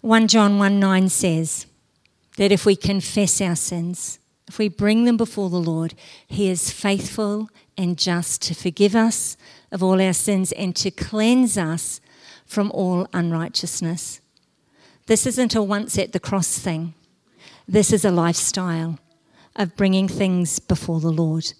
1 0.00 0.26
John 0.26 0.58
1 0.58 0.80
9 0.80 1.08
says 1.08 1.66
that 2.36 2.50
if 2.50 2.66
we 2.66 2.74
confess 2.74 3.40
our 3.40 3.54
sins, 3.54 4.18
if 4.48 4.58
we 4.58 4.68
bring 4.68 5.04
them 5.04 5.16
before 5.16 5.48
the 5.48 5.60
Lord, 5.60 5.94
He 6.26 6.48
is 6.48 6.70
faithful 6.70 7.48
and 7.76 7.96
just 7.96 8.42
to 8.42 8.54
forgive 8.54 8.94
us 8.96 9.36
of 9.70 9.82
all 9.82 10.00
our 10.00 10.12
sins 10.12 10.52
and 10.52 10.74
to 10.76 10.90
cleanse 10.90 11.56
us 11.56 12.00
from 12.44 12.70
all 12.72 13.06
unrighteousness. 13.12 14.20
This 15.06 15.26
isn't 15.26 15.54
a 15.54 15.62
once 15.62 15.98
at 15.98 16.12
the 16.12 16.20
cross 16.20 16.58
thing, 16.58 16.94
this 17.66 17.92
is 17.92 18.04
a 18.04 18.10
lifestyle 18.10 18.98
of 19.56 19.76
bringing 19.76 20.08
things 20.08 20.58
before 20.58 21.00
the 21.00 21.10
Lord. 21.10 21.52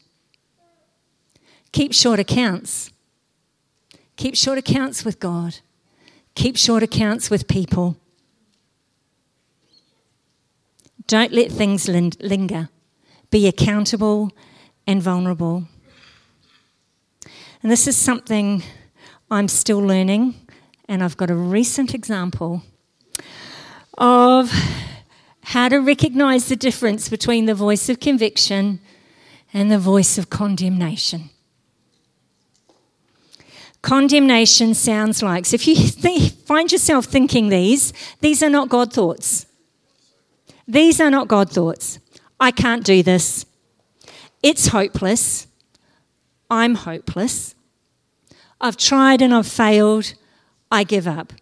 Keep 1.72 1.94
short 1.94 2.18
accounts. 2.18 2.90
Keep 4.16 4.37
short 4.37 4.58
accounts 4.58 5.04
with 5.04 5.18
God. 5.18 5.56
Keep 6.34 6.56
short 6.56 6.82
accounts 6.82 7.30
with 7.30 7.49
people. 7.49 7.96
Don't 11.06 11.32
let 11.32 11.50
things 11.50 11.88
linger. 11.88 12.68
Be 13.30 13.46
accountable 13.46 14.30
and 14.87 15.02
vulnerable. 15.02 15.64
And 17.62 17.70
this 17.70 17.87
is 17.87 17.96
something 17.96 18.62
I'm 19.30 19.49
still 19.49 19.78
learning, 19.78 20.34
and 20.88 21.02
I've 21.02 21.16
got 21.16 21.30
a 21.30 21.34
recent 21.34 21.94
example 21.94 22.62
of 23.96 24.52
how 25.42 25.68
to 25.68 25.78
recognize 25.78 26.49
the 26.49 26.56
difference 26.56 27.08
between 27.08 27.46
the 27.46 27.54
voice 27.54 27.88
of 27.88 28.00
conviction 28.00 28.80
and 29.52 29.70
the 29.70 29.78
voice 29.78 30.16
of 30.18 30.30
condemnation. 30.30 31.30
Condemnation 33.82 34.75
sounds 34.75 35.22
like, 35.22 35.44
so 35.44 35.56
if 35.56 35.66
you 35.66 35.75
th- 35.75 36.32
find 36.32 36.70
yourself 36.70 37.06
thinking 37.06 37.49
these, 37.49 37.92
these 38.20 38.42
are 38.42 38.50
not 38.50 38.68
God 38.68 38.92
thoughts. 38.92 39.46
These 40.68 41.00
are 41.00 41.11
not 41.11 41.26
God 41.26 41.50
thoughts. 41.50 41.99
I 42.38 42.52
can't 42.52 42.84
do 42.84 43.02
this. 43.02 43.44
It's 44.42 44.68
hopeless. 44.68 45.49
I'm 46.49 46.76
hopeless. 46.76 47.56
I've 48.61 48.76
tried 48.76 49.20
and 49.20 49.34
I've 49.34 49.49
failed. 49.49 50.14
I 50.70 50.84
give 50.84 51.08
up. 51.08 51.32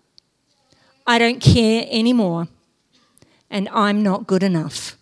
I 1.06 1.18
don't 1.18 1.40
care 1.40 1.86
anymore. 1.90 2.48
And 3.50 3.68
I'm 3.70 4.02
not 4.02 4.26
good 4.26 4.42
enough. 4.42 4.96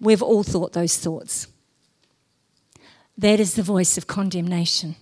We've 0.00 0.22
all 0.22 0.42
thought 0.42 0.72
those 0.72 0.96
thoughts. 0.98 1.46
That 3.18 3.38
is 3.38 3.54
the 3.54 3.62
voice 3.62 3.98
of 3.98 4.06
condemnation. 4.06 4.96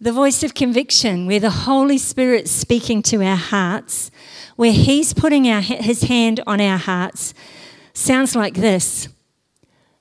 The 0.00 0.12
voice 0.12 0.44
of 0.44 0.54
conviction, 0.54 1.26
where 1.26 1.40
the 1.40 1.50
Holy 1.50 1.98
Spirit's 1.98 2.52
speaking 2.52 3.02
to 3.02 3.20
our 3.24 3.36
hearts, 3.36 4.12
where 4.54 4.72
He's 4.72 5.12
putting 5.12 5.48
our, 5.48 5.60
His 5.60 6.02
hand 6.02 6.40
on 6.46 6.60
our 6.60 6.78
hearts, 6.78 7.34
sounds 7.92 8.36
like 8.36 8.54
this 8.54 9.08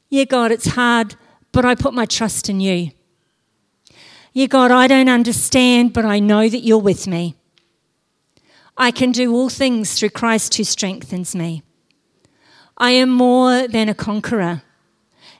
Yeah, 0.10 0.26
God, 0.26 0.52
it's 0.52 0.68
hard, 0.68 1.16
but 1.52 1.66
I 1.66 1.74
put 1.74 1.96
my 1.96 2.06
trust 2.06 2.50
in 2.50 2.60
you. 2.60 2.92
Yeah, 4.34 4.46
God, 4.46 4.70
I 4.70 4.86
don't 4.86 5.10
understand, 5.10 5.94
but 5.94 6.06
I 6.06 6.20
know 6.20 6.48
that 6.48 6.60
you're 6.60 6.78
with 6.78 7.08
me. 7.08 7.36
I 8.78 8.92
can 8.92 9.12
do 9.12 9.34
all 9.34 9.50
things 9.50 9.98
through 9.98 10.12
Christ 10.12 10.56
who 10.56 10.64
strengthens 10.64 11.36
me. 11.36 11.64
I 12.78 12.92
am 12.92 13.10
more 13.10 13.68
than 13.68 13.90
a 13.90 13.96
conqueror. 13.96 14.62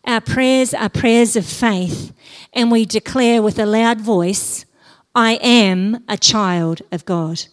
Our 0.06 0.22
prayers 0.22 0.74
are 0.74 0.90
prayers 0.90 1.36
of 1.36 1.46
faith, 1.46 2.14
and 2.54 2.72
we 2.72 2.86
declare 2.86 3.42
with 3.42 3.60
a 3.60 3.66
loud 3.66 4.02
voice, 4.02 4.66
I 5.14 5.34
am 5.36 6.04
a 6.08 6.18
child 6.18 6.82
of 6.92 7.06
God. 7.06 7.44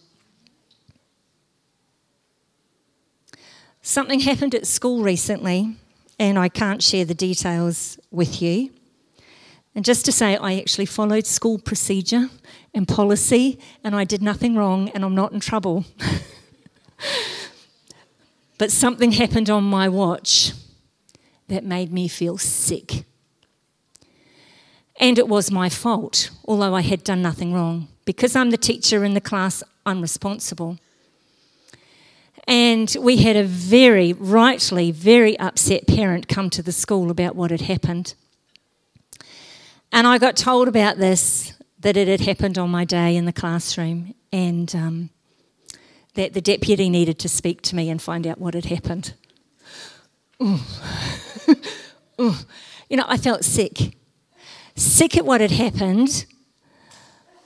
Something 3.81 4.21
happened 4.21 4.55
at 4.55 4.65
school 4.65 5.03
recently, 5.03 5.75
and 6.17 6.39
I 6.39 6.49
can't 6.49 6.81
share 6.81 7.05
the 7.05 7.13
details 7.13 7.99
with 8.09 8.41
you. 8.41 8.71
And 9.75 9.83
just 9.83 10.05
to 10.05 10.11
say, 10.11 10.37
I 10.37 10.57
actually 10.57 10.85
followed 10.85 11.27
school 11.27 11.59
procedure 11.59 12.29
and 12.73 12.87
policy, 12.87 13.59
and 13.83 13.93
I 13.93 14.05
did 14.05 14.21
nothing 14.21 14.55
wrong, 14.55 14.87
and 14.89 15.03
I'm 15.03 15.13
not 15.13 15.33
in 15.33 15.41
trouble. 15.41 15.83
but 18.57 18.71
something 18.71 19.11
happened 19.11 19.49
on 19.49 19.65
my 19.65 19.89
watch 19.89 20.53
that 21.49 21.65
made 21.65 21.91
me 21.91 22.07
feel 22.07 22.37
sick. 22.37 23.03
And 24.97 25.19
it 25.19 25.27
was 25.27 25.51
my 25.51 25.67
fault, 25.67 26.29
although 26.45 26.73
I 26.73 26.81
had 26.81 27.03
done 27.03 27.21
nothing 27.21 27.53
wrong. 27.53 27.89
Because 28.05 28.33
I'm 28.33 28.51
the 28.51 28.57
teacher 28.57 29.03
in 29.03 29.13
the 29.13 29.21
class, 29.21 29.61
I'm 29.85 30.01
responsible. 30.01 30.77
And 32.47 32.95
we 32.99 33.17
had 33.17 33.35
a 33.35 33.43
very, 33.43 34.13
rightly, 34.13 34.91
very 34.91 35.37
upset 35.39 35.87
parent 35.87 36.29
come 36.29 36.49
to 36.51 36.61
the 36.61 36.71
school 36.71 37.11
about 37.11 37.35
what 37.35 37.51
had 37.51 37.61
happened. 37.61 38.13
And 39.95 40.05
I 40.05 40.17
got 40.17 40.35
told 40.35 40.67
about 40.67 40.97
this, 40.97 41.53
that 41.79 41.95
it 41.95 42.09
had 42.09 42.19
happened 42.19 42.57
on 42.57 42.69
my 42.69 42.83
day 42.83 43.15
in 43.15 43.23
the 43.23 43.31
classroom, 43.31 44.13
and 44.29 44.75
um, 44.75 45.09
that 46.15 46.33
the 46.33 46.41
deputy 46.41 46.89
needed 46.89 47.17
to 47.19 47.29
speak 47.29 47.61
to 47.61 47.77
me 47.77 47.89
and 47.89 48.01
find 48.01 48.27
out 48.27 48.37
what 48.37 48.55
had 48.55 48.65
happened. 48.65 49.13
Ooh. 50.43 50.59
Ooh. 52.21 52.35
You 52.89 52.97
know, 52.97 53.05
I 53.07 53.15
felt 53.15 53.45
sick. 53.45 53.95
Sick 54.75 55.15
at 55.15 55.25
what 55.25 55.39
had 55.39 55.51
happened, 55.51 56.25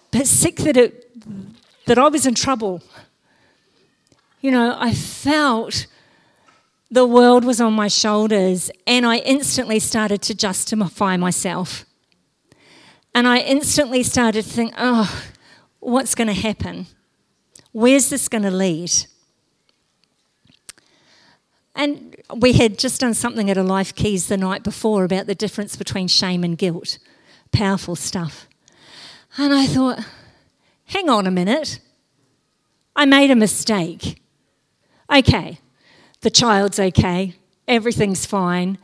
but 0.09 0.25
sick 0.25 0.55
that, 0.55 0.75
it, 0.75 1.05
that 1.85 1.99
I 1.99 2.07
was 2.07 2.25
in 2.25 2.33
trouble. 2.33 2.81
You 4.41 4.49
know, 4.49 4.75
I 4.75 4.95
felt 4.95 5.85
the 6.89 7.05
world 7.05 7.45
was 7.45 7.61
on 7.61 7.73
my 7.73 7.89
shoulders, 7.89 8.71
and 8.87 9.05
I 9.05 9.17
instantly 9.17 9.77
started 9.77 10.23
to 10.23 10.33
justify 10.33 11.15
myself. 11.15 11.85
And 13.13 13.27
I 13.27 13.39
instantly 13.39 14.03
started 14.03 14.43
to 14.43 14.49
think, 14.49 14.73
oh, 14.77 15.23
what's 15.79 16.15
going 16.15 16.27
to 16.27 16.33
happen? 16.33 16.87
Where's 17.71 18.09
this 18.09 18.27
going 18.27 18.43
to 18.43 18.51
lead? 18.51 18.91
And 21.75 22.15
we 22.35 22.53
had 22.53 22.77
just 22.77 22.99
done 23.01 23.13
something 23.13 23.49
at 23.49 23.57
a 23.57 23.63
Life 23.63 23.95
Keys 23.95 24.27
the 24.27 24.37
night 24.37 24.63
before 24.63 25.03
about 25.03 25.27
the 25.27 25.35
difference 25.35 25.75
between 25.75 26.07
shame 26.07 26.43
and 26.43 26.57
guilt. 26.57 26.97
Powerful 27.51 27.95
stuff. 27.95 28.47
And 29.37 29.53
I 29.53 29.65
thought, 29.65 29.99
hang 30.85 31.09
on 31.09 31.25
a 31.25 31.31
minute. 31.31 31.79
I 32.95 33.05
made 33.05 33.31
a 33.31 33.35
mistake. 33.35 34.21
Okay, 35.11 35.59
the 36.21 36.29
child's 36.29 36.79
okay, 36.79 37.35
everything's 37.67 38.25
fine. 38.25 38.77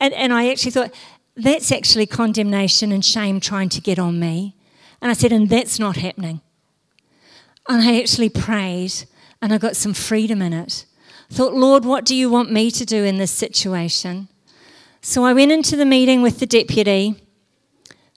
And, 0.00 0.12
and 0.14 0.32
I 0.32 0.50
actually 0.50 0.72
thought, 0.72 0.92
that's 1.36 1.72
actually 1.72 2.06
condemnation 2.06 2.92
and 2.92 3.04
shame 3.04 3.40
trying 3.40 3.68
to 3.70 3.80
get 3.80 3.98
on 3.98 4.20
me. 4.20 4.56
And 5.00 5.10
I 5.10 5.14
said, 5.14 5.32
and 5.32 5.48
that's 5.48 5.78
not 5.78 5.96
happening. 5.96 6.40
And 7.68 7.82
I 7.82 8.00
actually 8.00 8.28
prayed 8.28 8.92
and 9.42 9.52
I 9.52 9.58
got 9.58 9.76
some 9.76 9.94
freedom 9.94 10.40
in 10.40 10.52
it. 10.52 10.86
Thought, 11.30 11.54
Lord, 11.54 11.84
what 11.84 12.04
do 12.04 12.14
you 12.14 12.30
want 12.30 12.52
me 12.52 12.70
to 12.70 12.84
do 12.84 13.04
in 13.04 13.18
this 13.18 13.30
situation? 13.30 14.28
So 15.00 15.24
I 15.24 15.32
went 15.32 15.52
into 15.52 15.76
the 15.76 15.84
meeting 15.84 16.22
with 16.22 16.38
the 16.38 16.46
deputy 16.46 17.16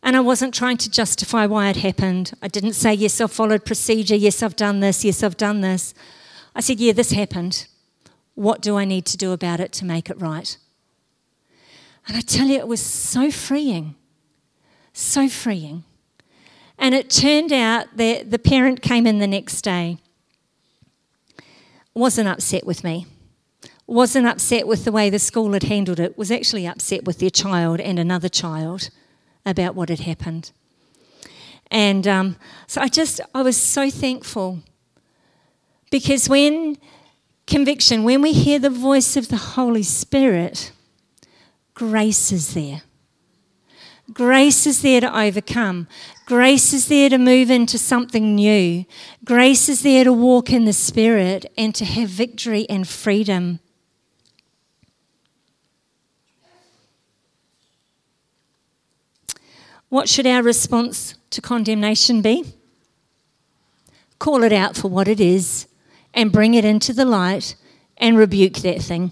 and 0.03 0.15
I 0.15 0.19
wasn't 0.19 0.53
trying 0.53 0.77
to 0.77 0.89
justify 0.89 1.45
why 1.45 1.69
it 1.69 1.77
happened. 1.77 2.33
I 2.41 2.47
didn't 2.47 2.73
say, 2.73 2.93
yes, 2.93 3.19
I've 3.19 3.31
followed 3.31 3.65
procedure, 3.65 4.15
yes, 4.15 4.43
I've 4.43 4.55
done 4.55 4.79
this, 4.79 5.03
yes, 5.03 5.23
I've 5.23 5.37
done 5.37 5.61
this. 5.61 5.93
I 6.55 6.61
said, 6.61 6.79
yeah, 6.79 6.93
this 6.93 7.11
happened. 7.11 7.67
What 8.35 8.61
do 8.61 8.77
I 8.77 8.85
need 8.85 9.05
to 9.07 9.17
do 9.17 9.31
about 9.31 9.59
it 9.59 9.71
to 9.73 9.85
make 9.85 10.09
it 10.09 10.21
right? 10.21 10.57
And 12.07 12.15
I 12.15 12.21
tell 12.21 12.47
you, 12.47 12.57
it 12.57 12.67
was 12.67 12.81
so 12.81 13.29
freeing, 13.29 13.95
so 14.93 15.27
freeing. 15.27 15.83
And 16.77 16.95
it 16.95 17.09
turned 17.09 17.51
out 17.51 17.97
that 17.97 18.31
the 18.31 18.39
parent 18.39 18.81
came 18.81 19.05
in 19.05 19.19
the 19.19 19.27
next 19.27 19.61
day, 19.61 19.97
wasn't 21.93 22.29
upset 22.29 22.65
with 22.65 22.83
me, 22.83 23.07
wasn't 23.87 24.27
upset 24.27 24.67
with 24.67 24.85
the 24.85 24.91
way 24.91 25.09
the 25.09 25.19
school 25.19 25.53
had 25.53 25.63
handled 25.63 25.99
it, 25.99 26.17
was 26.17 26.31
actually 26.31 26.67
upset 26.67 27.03
with 27.05 27.19
their 27.19 27.29
child 27.29 27.79
and 27.81 27.99
another 27.99 28.29
child 28.29 28.89
about 29.45 29.75
what 29.75 29.89
had 29.89 30.01
happened. 30.01 30.51
And 31.69 32.07
um, 32.07 32.37
so 32.67 32.79
I 32.81 32.87
just, 32.87 33.19
I 33.33 33.41
was 33.41 33.57
so 33.57 33.89
thankful. 33.89 34.59
Because 35.89 36.29
when 36.29 36.77
conviction, 37.45 38.03
when 38.03 38.21
we 38.21 38.33
hear 38.33 38.59
the 38.59 38.69
voice 38.69 39.17
of 39.17 39.29
the 39.29 39.37
Holy 39.37 39.83
Spirit, 39.83 40.71
grace 41.77 42.31
is 42.31 42.55
there. 42.55 42.81
Grace 44.11 44.65
is 44.65 44.81
there 44.81 44.99
to 44.99 45.15
overcome. 45.15 45.87
Grace 46.25 46.73
is 46.73 46.87
there 46.87 47.07
to 47.07 47.19
move 47.19 47.51
into 47.51 47.77
something 47.77 48.33
new. 48.33 48.83
Grace 49.23 49.69
is 49.69 49.83
there 49.83 50.03
to 50.03 50.11
walk 50.11 50.51
in 50.51 50.65
the 50.65 50.73
Spirit 50.73 51.45
and 51.55 51.75
to 51.75 51.85
have 51.85 52.09
victory 52.09 52.67
and 52.67 52.87
freedom. 52.87 53.59
What 59.89 60.09
should 60.09 60.25
our 60.25 60.41
response 60.41 61.13
to 61.29 61.41
condemnation 61.41 62.23
be? 62.23 62.55
Call 64.17 64.41
it 64.41 64.51
out 64.51 64.75
for 64.75 64.87
what 64.87 65.07
it 65.07 65.19
is 65.19 65.67
and 66.11 66.31
bring 66.31 66.55
it 66.55 66.65
into 66.65 66.91
the 66.91 67.05
light 67.05 67.55
and 67.97 68.17
rebuke 68.17 68.55
that 68.57 68.81
thing. 68.81 69.11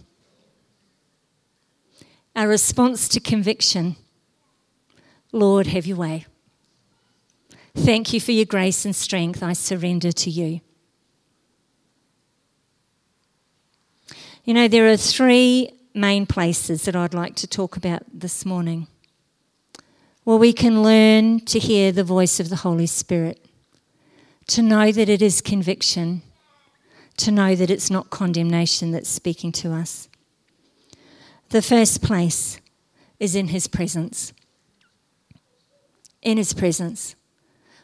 Our 2.36 2.48
response 2.48 3.08
to 3.10 3.19
conviction 3.19 3.95
Lord, 5.32 5.67
have 5.67 5.86
your 5.86 5.98
way. 5.98 6.26
Thank 7.76 8.13
you 8.13 8.21
for 8.21 8.32
your 8.32 8.45
grace 8.45 8.86
and 8.86 8.95
strength. 8.95 9.43
I 9.43 9.52
surrender 9.52 10.13
to 10.13 10.30
you. 10.30 10.62
You 14.45 14.54
know, 14.54 14.69
there 14.69 14.89
are 14.89 14.95
three 14.95 15.71
main 15.93 16.26
places 16.26 16.84
that 16.84 16.95
I'd 16.95 17.13
like 17.13 17.36
to 17.36 17.48
talk 17.48 17.76
about 17.76 18.04
this 18.13 18.45
morning 18.45 18.88
where 20.24 20.38
we 20.38 20.54
can 20.54 20.82
learn 20.82 21.41
to 21.41 21.60
hear 21.60 21.91
the 21.91 22.04
voice 22.04 22.39
of 22.39 22.50
the 22.50 22.58
Holy 22.58 22.88
Spirit, 22.88 23.43
to 24.48 24.62
know 24.62 24.91
that 24.91 25.10
it 25.10 25.21
is 25.21 25.41
conviction, 25.41 26.21
to 27.17 27.30
know 27.30 27.56
that 27.56 27.69
it's 27.69 27.91
not 27.91 28.10
condemnation 28.10 28.91
that's 28.91 29.10
speaking 29.10 29.52
to 29.52 29.74
us. 29.74 30.08
The 31.49 31.62
first 31.62 32.01
place 32.01 32.60
is 33.19 33.36
in 33.36 33.49
His 33.49 33.67
presence 33.67 34.34
in 36.25 36.38
His 36.38 36.53
presence. 36.53 37.15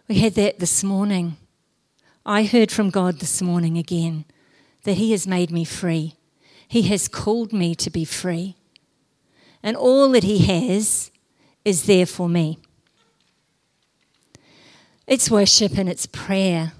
We 0.09 0.15
had 0.15 0.33
that 0.33 0.59
this 0.59 0.83
morning. 0.83 1.37
I 2.25 2.43
heard 2.43 2.71
from 2.71 2.89
God 2.89 3.19
this 3.19 3.41
morning 3.41 3.77
again 3.77 4.25
that 4.83 4.95
He 4.95 5.11
has 5.11 5.25
made 5.25 5.51
me 5.51 5.63
free. 5.63 6.15
He 6.67 6.81
has 6.83 7.07
called 7.07 7.53
me 7.53 7.75
to 7.75 7.89
be 7.89 8.03
free. 8.03 8.57
And 9.63 9.77
all 9.77 10.09
that 10.09 10.23
He 10.23 10.39
has 10.39 11.11
is 11.63 11.85
there 11.85 12.07
for 12.07 12.27
me. 12.27 12.57
It's 15.07 15.29
worship 15.29 15.77
and 15.77 15.87
it's 15.87 16.07
prayer. 16.07 16.73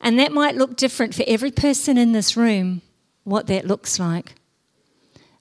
And 0.00 0.18
that 0.18 0.32
might 0.32 0.56
look 0.56 0.76
different 0.76 1.14
for 1.14 1.24
every 1.28 1.52
person 1.52 1.96
in 1.96 2.12
this 2.12 2.36
room, 2.36 2.82
what 3.22 3.46
that 3.46 3.66
looks 3.66 4.00
like. 4.00 4.34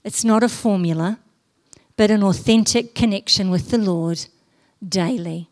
It's 0.03 0.23
not 0.23 0.43
a 0.43 0.49
formula, 0.49 1.19
but 1.95 2.09
an 2.09 2.23
authentic 2.23 2.95
connection 2.95 3.51
with 3.51 3.69
the 3.69 3.77
Lord 3.77 4.25
daily. 4.87 5.49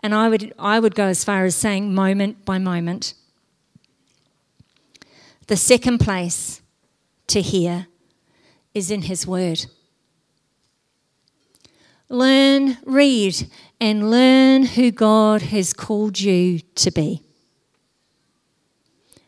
And 0.00 0.14
I 0.14 0.28
would, 0.28 0.52
I 0.58 0.78
would 0.78 0.94
go 0.94 1.06
as 1.06 1.24
far 1.24 1.44
as 1.44 1.54
saying 1.54 1.94
moment 1.94 2.44
by 2.44 2.58
moment. 2.58 3.14
The 5.48 5.56
second 5.56 5.98
place 5.98 6.62
to 7.28 7.40
hear 7.40 7.86
is 8.74 8.90
in 8.90 9.02
His 9.02 9.26
Word. 9.26 9.66
Learn, 12.08 12.78
read, 12.84 13.48
and 13.80 14.10
learn 14.10 14.64
who 14.64 14.90
God 14.90 15.42
has 15.42 15.72
called 15.72 16.20
you 16.20 16.60
to 16.76 16.90
be. 16.90 17.22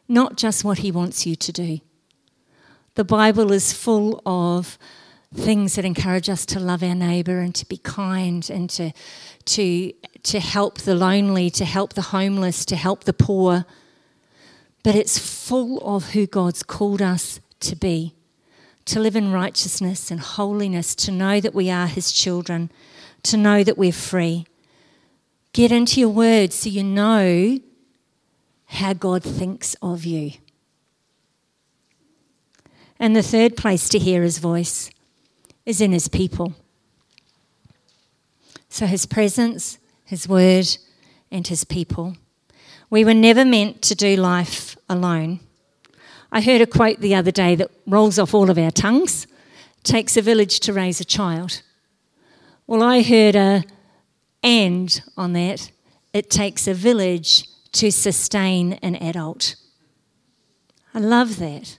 Not 0.07 0.37
just 0.37 0.65
what 0.65 0.79
He 0.79 0.93
wants 0.93 1.27
you 1.27 1.35
to 1.35 1.53
do. 1.53 1.81
The 2.95 3.05
Bible 3.05 3.53
is 3.53 3.73
full 3.73 4.23
of 4.25 4.79
things 5.35 5.75
that 5.75 5.85
encourage 5.85 6.29
us 6.29 6.47
to 6.47 6.61
love 6.61 6.83
our 6.83 6.95
neighbour 6.95 7.41
and 7.41 7.55
to 7.57 7.67
be 7.67 7.77
kind 7.79 8.49
and 8.49 8.71
to, 8.71 8.93
to, 9.47 9.93
to 10.23 10.41
help 10.41 10.79
the 10.79 10.95
lonely, 10.95 11.51
to 11.51 11.65
help 11.65 11.95
the 11.95 12.03
homeless, 12.03 12.65
to 12.67 12.77
help 12.77 13.05
the 13.05 13.13
poor. 13.13 13.65
But 14.85 14.95
it's 14.95 15.19
full 15.19 15.79
of 15.79 16.11
who 16.11 16.27
God's 16.27 16.63
called 16.63 17.03
us 17.03 17.41
to 17.61 17.75
be 17.75 18.15
to 18.87 19.01
live 19.01 19.17
in 19.17 19.33
righteousness 19.33 20.11
and 20.11 20.21
holiness, 20.21 20.95
to 20.95 21.11
know 21.11 21.41
that 21.41 21.55
we 21.55 21.71
are 21.71 21.87
His 21.87 22.13
children, 22.13 22.71
to 23.23 23.37
know 23.37 23.65
that 23.65 23.79
we're 23.79 23.93
free. 23.93 24.47
Get 25.53 25.73
into 25.73 26.01
your 26.01 26.11
word 26.11 26.53
so 26.53 26.69
you 26.69 26.85
know 26.85 27.59
how 28.67 28.93
God 28.93 29.23
thinks 29.23 29.75
of 29.81 30.05
you. 30.05 30.33
And 32.99 33.15
the 33.15 33.23
third 33.23 33.57
place 33.57 33.89
to 33.91 33.99
hear 33.99 34.23
His 34.23 34.39
voice 34.39 34.91
is 35.67 35.81
in 35.81 35.93
his 35.93 36.09
people. 36.09 36.55
So 38.69 38.87
his 38.87 39.07
presence, 39.07 39.79
his 40.05 40.29
word, 40.29 40.67
and 41.31 41.47
his 41.47 41.65
people. 41.65 42.17
We 42.91 43.05
were 43.05 43.15
never 43.15 43.45
meant 43.45 43.83
to 43.83 43.95
do 43.95 44.17
life 44.17 44.77
alone. 44.89 45.41
I 46.31 46.41
heard 46.41 46.61
a 46.61 46.67
quote 46.67 47.01
the 47.01 47.15
other 47.15 47.31
day 47.31 47.55
that 47.55 47.71
rolls 47.87 48.19
off 48.19 48.35
all 48.35 48.51
of 48.51 48.59
our 48.59 48.71
tongues 48.71 49.27
takes 49.85 50.17
a 50.17 50.23
village 50.23 50.61
to 50.61 50.73
raise 50.73 51.01
a 51.01 51.05
child. 51.05 51.63
Well, 52.67 52.83
I 52.83 53.03
heard 53.03 53.37
a 53.37 53.65
and 54.43 55.03
on 55.17 55.33
that. 55.35 55.71
It 56.13 56.31
takes 56.31 56.67
a 56.67 56.75
village 56.75 57.49
to 57.73 57.91
sustain 57.91 58.75
an 58.75 58.97
adult. 58.97 59.57
I 60.93 61.01
love 61.01 61.39
that. 61.39 61.79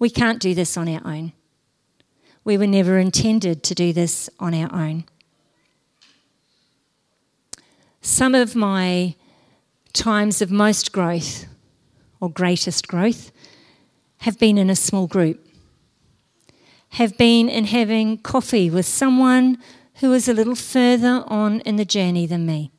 We 0.00 0.10
can't 0.10 0.40
do 0.40 0.54
this 0.54 0.76
on 0.76 0.88
our 0.88 1.02
own. 1.04 1.32
We 2.42 2.56
were 2.56 2.66
never 2.66 2.98
intended 2.98 3.62
to 3.64 3.74
do 3.74 3.92
this 3.92 4.30
on 4.40 4.54
our 4.54 4.72
own. 4.74 5.04
Some 8.00 8.34
of 8.34 8.56
my 8.56 9.14
times 9.92 10.40
of 10.40 10.50
most 10.50 10.90
growth 10.90 11.44
or 12.18 12.30
greatest 12.30 12.88
growth 12.88 13.30
have 14.20 14.38
been 14.38 14.56
in 14.56 14.70
a 14.70 14.76
small 14.76 15.06
group, 15.06 15.46
have 16.90 17.18
been 17.18 17.50
in 17.50 17.66
having 17.66 18.16
coffee 18.18 18.70
with 18.70 18.86
someone 18.86 19.58
who 19.96 20.14
is 20.14 20.28
a 20.28 20.34
little 20.34 20.54
further 20.54 21.24
on 21.26 21.60
in 21.60 21.76
the 21.76 21.84
journey 21.84 22.26
than 22.26 22.46
me. 22.46 22.72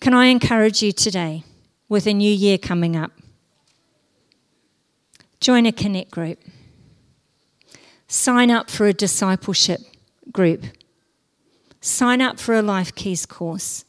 Can 0.00 0.14
I 0.14 0.26
encourage 0.26 0.82
you 0.82 0.90
today, 0.90 1.44
with 1.88 2.06
a 2.08 2.12
new 2.12 2.32
year 2.32 2.58
coming 2.58 2.96
up? 2.96 3.12
Join 5.44 5.66
a 5.66 5.72
connect 5.72 6.10
group 6.10 6.38
sign 8.06 8.50
up 8.50 8.70
for 8.70 8.86
a 8.86 8.94
discipleship 8.94 9.78
group, 10.32 10.64
sign 11.82 12.22
up 12.22 12.38
for 12.40 12.54
a 12.54 12.62
Life 12.62 12.94
Keys 12.94 13.26
course, 13.26 13.84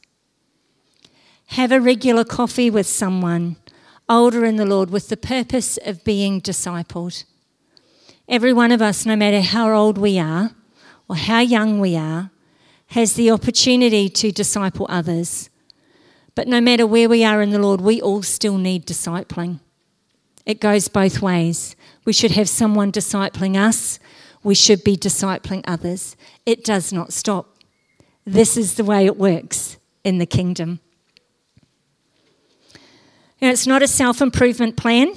have 1.46 1.72
a 1.72 1.80
regular 1.80 2.24
coffee 2.24 2.68
with 2.68 2.86
someone 2.86 3.56
older 4.06 4.44
in 4.44 4.56
the 4.56 4.66
Lord 4.66 4.90
with 4.90 5.08
the 5.08 5.16
purpose 5.16 5.78
of 5.78 6.04
being 6.04 6.42
discipled. 6.42 7.24
Every 8.28 8.52
one 8.52 8.70
of 8.70 8.82
us, 8.82 9.06
no 9.06 9.16
matter 9.16 9.40
how 9.40 9.72
old 9.72 9.96
we 9.96 10.18
are 10.18 10.50
or 11.08 11.16
how 11.16 11.40
young 11.40 11.80
we 11.80 11.96
are, 11.96 12.30
has 12.88 13.14
the 13.14 13.30
opportunity 13.30 14.10
to 14.10 14.30
disciple 14.30 14.84
others. 14.90 15.48
But 16.34 16.48
no 16.48 16.60
matter 16.60 16.86
where 16.86 17.08
we 17.08 17.24
are 17.24 17.40
in 17.40 17.48
the 17.48 17.58
Lord, 17.58 17.80
we 17.80 17.98
all 18.02 18.22
still 18.22 18.58
need 18.58 18.84
discipling. 18.84 19.60
It 20.46 20.60
goes 20.60 20.86
both 20.86 21.20
ways. 21.20 21.74
We 22.04 22.12
should 22.12 22.30
have 22.30 22.48
someone 22.48 22.92
discipling 22.92 23.56
us. 23.56 23.98
We 24.44 24.54
should 24.54 24.84
be 24.84 24.96
discipling 24.96 25.64
others. 25.66 26.16
It 26.46 26.64
does 26.64 26.92
not 26.92 27.12
stop. 27.12 27.58
This 28.24 28.56
is 28.56 28.74
the 28.76 28.84
way 28.84 29.06
it 29.06 29.16
works 29.16 29.76
in 30.04 30.18
the 30.18 30.26
kingdom. 30.26 30.78
It's 33.40 33.66
not 33.66 33.82
a 33.82 33.88
self 33.88 34.22
improvement 34.22 34.76
plan, 34.76 35.14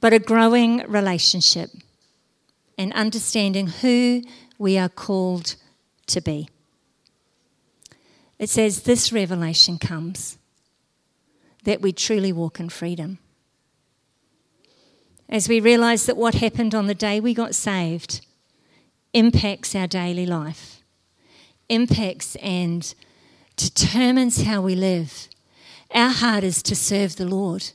but 0.00 0.14
a 0.14 0.18
growing 0.18 0.78
relationship 0.88 1.70
and 2.78 2.92
understanding 2.94 3.66
who 3.66 4.22
we 4.58 4.78
are 4.78 4.88
called 4.88 5.56
to 6.06 6.20
be. 6.22 6.48
It 8.38 8.48
says 8.48 8.82
this 8.82 9.12
revelation 9.12 9.78
comes 9.78 10.38
that 11.64 11.80
we 11.80 11.92
truly 11.92 12.32
walk 12.32 12.58
in 12.58 12.70
freedom 12.70 13.18
as 15.28 15.48
we 15.48 15.60
realize 15.60 16.06
that 16.06 16.16
what 16.16 16.34
happened 16.34 16.74
on 16.74 16.86
the 16.86 16.94
day 16.94 17.20
we 17.20 17.34
got 17.34 17.54
saved 17.54 18.24
impacts 19.12 19.74
our 19.74 19.86
daily 19.86 20.26
life, 20.26 20.82
impacts 21.68 22.36
and 22.36 22.94
determines 23.56 24.42
how 24.42 24.60
we 24.60 24.74
live. 24.74 25.28
Our 25.94 26.10
heart 26.10 26.44
is 26.44 26.62
to 26.64 26.74
serve 26.74 27.16
the 27.16 27.26
Lord. 27.26 27.70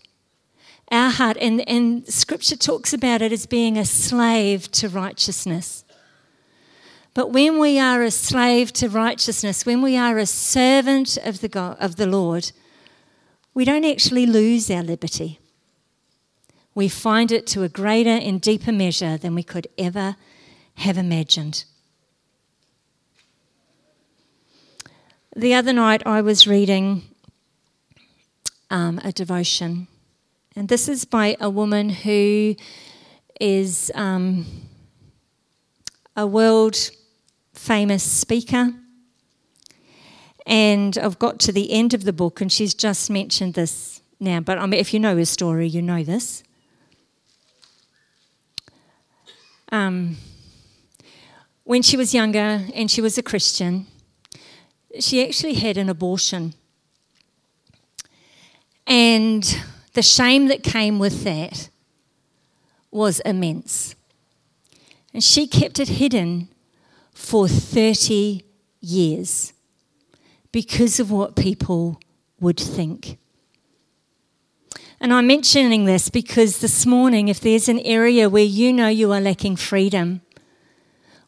Our 0.92 1.10
heart, 1.10 1.38
and, 1.40 1.68
and 1.68 2.08
scripture 2.08 2.56
talks 2.56 2.94
about 2.94 3.22
it 3.22 3.32
as 3.32 3.46
being 3.46 3.78
a 3.78 3.86
slave 3.86 4.72
to 4.72 4.90
righteousness. 4.90 5.84
But 7.14 7.32
when 7.32 7.60
we 7.60 7.80
are 7.80 8.04
a 8.04 8.12
slave 8.12 8.72
to 8.74 8.90
righteousness, 8.90 9.66
when 9.66 9.82
we 9.82 9.98
are 9.98 10.18
a 10.18 10.26
servant 10.26 11.18
of 11.18 11.42
the, 11.42 11.48
God, 11.48 11.78
of 11.80 11.96
the 11.96 12.06
Lord, 12.06 12.52
we 13.54 13.66
don't 13.66 13.86
actually 13.86 14.26
lose 14.26 14.70
our 14.70 14.84
liberty 14.84 15.40
we 16.78 16.88
find 16.88 17.32
it 17.32 17.48
to 17.48 17.64
a 17.64 17.70
greater 17.70 18.08
and 18.08 18.40
deeper 18.40 18.72
measure 18.72 19.18
than 19.18 19.34
we 19.34 19.42
could 19.42 19.68
ever 19.80 20.16
have 20.76 20.96
imagined. 20.96 21.64
The 25.36 25.56
other 25.56 25.74
night 25.74 26.04
I 26.06 26.22
was 26.22 26.46
reading 26.46 27.02
um, 28.70 29.02
a 29.04 29.12
devotion, 29.12 29.88
and 30.56 30.68
this 30.68 30.88
is 30.88 31.04
by 31.04 31.36
a 31.40 31.50
woman 31.50 31.90
who 31.90 32.56
is 33.42 33.92
um, 33.96 34.46
a 36.16 36.28
world 36.28 36.92
famous 37.56 38.04
speaker. 38.04 38.72
And 40.46 40.96
I've 41.00 41.18
got 41.18 41.40
to 41.40 41.52
the 41.52 41.72
end 41.72 41.96
of 41.96 42.04
the 42.04 42.14
book, 42.14 42.40
and 42.40 42.52
she's 42.52 42.76
just 42.76 43.10
mentioned 43.10 43.56
this 43.56 44.00
now. 44.20 44.42
But 44.42 44.60
I 44.60 44.68
mean, 44.68 44.80
if 44.80 44.94
you 44.94 45.00
know 45.00 45.18
her 45.18 45.26
story, 45.26 45.68
you 45.68 45.82
know 45.82 46.04
this. 46.04 46.44
Um, 49.72 50.18
when 51.64 51.82
she 51.82 51.98
was 51.98 52.14
younger 52.14 52.62
and 52.74 52.90
she 52.90 53.02
was 53.02 53.18
a 53.18 53.24
Christian, 53.24 53.86
she 55.00 55.26
actually 55.26 55.56
had 55.56 55.78
an 55.78 55.90
abortion. 55.90 56.54
And 58.86 59.62
the 59.94 60.02
shame 60.02 60.48
that 60.48 60.64
came 60.64 60.98
with 60.98 61.24
that 61.24 61.70
was 62.90 63.20
immense. 63.22 63.96
And 65.14 65.24
she 65.24 65.46
kept 65.46 65.80
it 65.80 65.90
hidden 65.90 66.48
for 67.12 67.48
30 67.48 68.44
years 68.80 69.54
because 70.52 71.00
of 71.00 71.12
what 71.12 71.36
people 71.36 72.00
would 72.40 72.60
think. 72.60 73.18
And 75.00 75.14
I'm 75.14 75.28
mentioning 75.28 75.86
this 75.86 76.10
because 76.10 76.60
this 76.60 76.86
morning, 76.86 77.28
if 77.28 77.40
there's 77.40 77.70
an 77.70 77.80
area 77.80 78.30
where 78.30 78.44
you 78.44 78.74
know 78.74 78.88
you 78.88 79.12
are 79.12 79.22
lacking 79.22 79.56
freedom, 79.58 80.22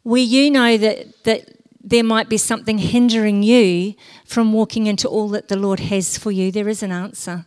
where 0.04 0.22
you 0.22 0.50
know 0.50 0.76
that, 0.78 1.24
that 1.24 1.50
there 1.84 2.04
might 2.04 2.30
be 2.30 2.38
something 2.38 2.80
hindering 2.80 3.44
you 3.44 3.94
from 4.26 4.54
walking 4.54 4.88
into 4.88 5.08
all 5.08 5.30
that 5.30 5.50
the 5.50 5.56
Lord 5.56 5.80
has 5.82 6.18
for 6.18 6.32
you, 6.32 6.52
there 6.52 6.68
is 6.68 6.82
an 6.82 6.92
answer. 6.92 7.46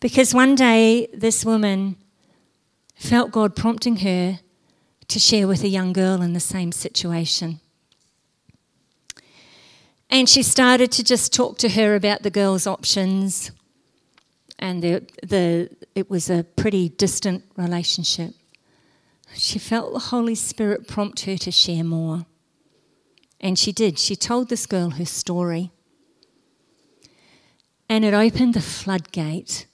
Because 0.00 0.34
one 0.34 0.56
day, 0.56 1.06
this 1.14 1.44
woman 1.44 1.96
felt 2.96 3.30
God 3.30 3.54
prompting 3.54 3.98
her 3.98 4.40
to 5.06 5.18
share 5.20 5.46
with 5.46 5.62
a 5.62 5.68
young 5.68 5.92
girl 5.92 6.22
in 6.22 6.32
the 6.32 6.40
same 6.40 6.72
situation. 6.72 7.60
And 10.10 10.28
she 10.28 10.42
started 10.42 10.90
to 10.92 11.04
just 11.04 11.32
talk 11.32 11.56
to 11.58 11.70
her 11.70 11.94
about 11.94 12.22
the 12.22 12.30
girl's 12.30 12.66
options, 12.66 13.52
and 14.62 14.80
the, 14.80 15.02
the, 15.24 15.68
it 15.96 16.08
was 16.08 16.30
a 16.30 16.44
pretty 16.44 16.88
distant 16.88 17.42
relationship. 17.56 18.32
She 19.34 19.58
felt 19.58 19.92
the 19.92 19.98
Holy 19.98 20.36
Spirit 20.36 20.86
prompt 20.86 21.22
her 21.22 21.36
to 21.38 21.50
share 21.50 21.82
more. 21.82 22.26
And 23.40 23.58
she 23.58 23.72
did. 23.72 23.98
She 23.98 24.14
told 24.14 24.48
this 24.48 24.66
girl 24.66 24.90
her 24.90 25.04
story. 25.04 25.72
And 27.88 28.04
it 28.04 28.14
opened 28.14 28.54
the 28.54 28.60
floodgate 28.60 29.66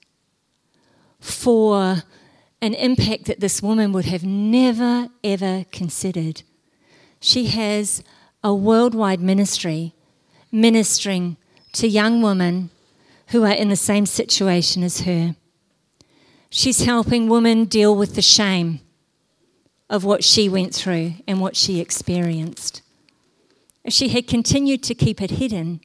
for 1.20 2.04
an 2.62 2.72
impact 2.72 3.26
that 3.26 3.40
this 3.40 3.62
woman 3.62 3.92
would 3.92 4.06
have 4.06 4.24
never, 4.24 5.10
ever 5.22 5.66
considered. 5.70 6.44
She 7.20 7.48
has 7.48 8.02
a 8.42 8.54
worldwide 8.54 9.20
ministry 9.20 9.92
ministering 10.50 11.36
to 11.74 11.86
young 11.86 12.22
women 12.22 12.70
who 13.28 13.44
are 13.44 13.52
in 13.52 13.68
the 13.68 13.76
same 13.76 14.06
situation 14.06 14.82
as 14.82 15.02
her. 15.02 15.36
She's 16.50 16.84
helping 16.84 17.28
women 17.28 17.66
deal 17.66 17.94
with 17.94 18.14
the 18.14 18.22
shame 18.22 18.80
of 19.90 20.04
what 20.04 20.24
she 20.24 20.48
went 20.48 20.74
through 20.74 21.14
and 21.26 21.40
what 21.40 21.56
she 21.56 21.80
experienced. 21.80 22.82
If 23.84 23.92
she 23.92 24.08
had 24.08 24.26
continued 24.26 24.82
to 24.84 24.94
keep 24.94 25.20
it 25.20 25.32
hidden, 25.32 25.80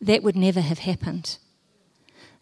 that 0.00 0.22
would 0.22 0.36
never 0.36 0.60
have 0.60 0.80
happened. 0.80 1.38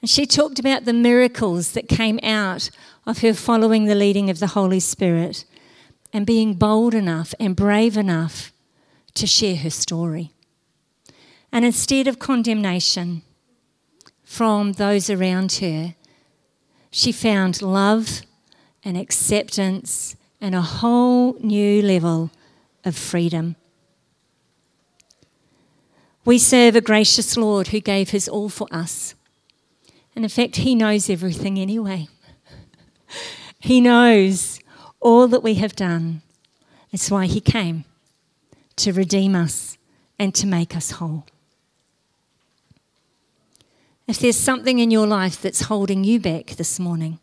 And 0.00 0.08
she 0.08 0.26
talked 0.26 0.58
about 0.58 0.84
the 0.84 0.92
miracles 0.92 1.72
that 1.72 1.88
came 1.88 2.18
out 2.22 2.70
of 3.06 3.18
her 3.18 3.34
following 3.34 3.84
the 3.84 3.94
leading 3.94 4.30
of 4.30 4.38
the 4.38 4.48
Holy 4.48 4.80
Spirit 4.80 5.44
and 6.12 6.26
being 6.26 6.54
bold 6.54 6.94
enough 6.94 7.34
and 7.38 7.54
brave 7.54 7.96
enough 7.96 8.52
to 9.14 9.26
share 9.26 9.56
her 9.56 9.70
story. 9.70 10.32
And 11.52 11.64
instead 11.64 12.06
of 12.06 12.18
condemnation 12.18 13.22
from 14.30 14.74
those 14.74 15.10
around 15.10 15.54
her, 15.54 15.96
she 16.92 17.10
found 17.10 17.60
love 17.60 18.22
and 18.84 18.96
acceptance 18.96 20.14
and 20.40 20.54
a 20.54 20.62
whole 20.62 21.34
new 21.40 21.82
level 21.82 22.30
of 22.84 22.94
freedom. 22.94 23.56
We 26.24 26.38
serve 26.38 26.76
a 26.76 26.80
gracious 26.80 27.36
Lord 27.36 27.68
who 27.68 27.80
gave 27.80 28.10
his 28.10 28.28
all 28.28 28.48
for 28.48 28.68
us. 28.70 29.16
And 30.14 30.24
in 30.24 30.28
fact, 30.28 30.56
He 30.56 30.76
knows 30.76 31.10
everything 31.10 31.58
anyway. 31.58 32.06
he 33.58 33.80
knows 33.80 34.60
all 35.00 35.26
that 35.26 35.42
we 35.42 35.54
have 35.54 35.74
done. 35.74 36.22
That's 36.92 37.10
why 37.10 37.26
He 37.26 37.40
came 37.40 37.84
to 38.76 38.92
redeem 38.92 39.34
us 39.34 39.76
and 40.20 40.32
to 40.36 40.46
make 40.46 40.76
us 40.76 40.92
whole. 40.92 41.26
If 44.10 44.18
there's 44.18 44.36
something 44.36 44.80
in 44.80 44.90
your 44.90 45.06
life 45.06 45.40
that's 45.40 45.60
holding 45.60 46.02
you 46.02 46.18
back 46.18 46.46
this 46.56 46.80
morning, 46.80 47.20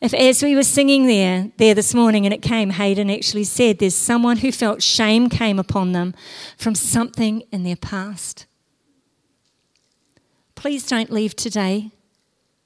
if 0.00 0.14
as 0.14 0.42
we 0.42 0.56
were 0.56 0.62
singing 0.62 1.06
there, 1.06 1.52
there 1.58 1.74
this 1.74 1.92
morning 1.92 2.24
and 2.24 2.32
it 2.32 2.40
came, 2.40 2.70
Hayden 2.70 3.10
actually 3.10 3.44
said 3.44 3.78
there's 3.78 3.94
someone 3.94 4.38
who 4.38 4.52
felt 4.52 4.82
shame 4.82 5.28
came 5.28 5.58
upon 5.58 5.92
them 5.92 6.14
from 6.56 6.74
something 6.74 7.42
in 7.52 7.62
their 7.62 7.76
past. 7.76 8.46
Please 10.54 10.86
don't 10.86 11.12
leave 11.12 11.36
today 11.36 11.90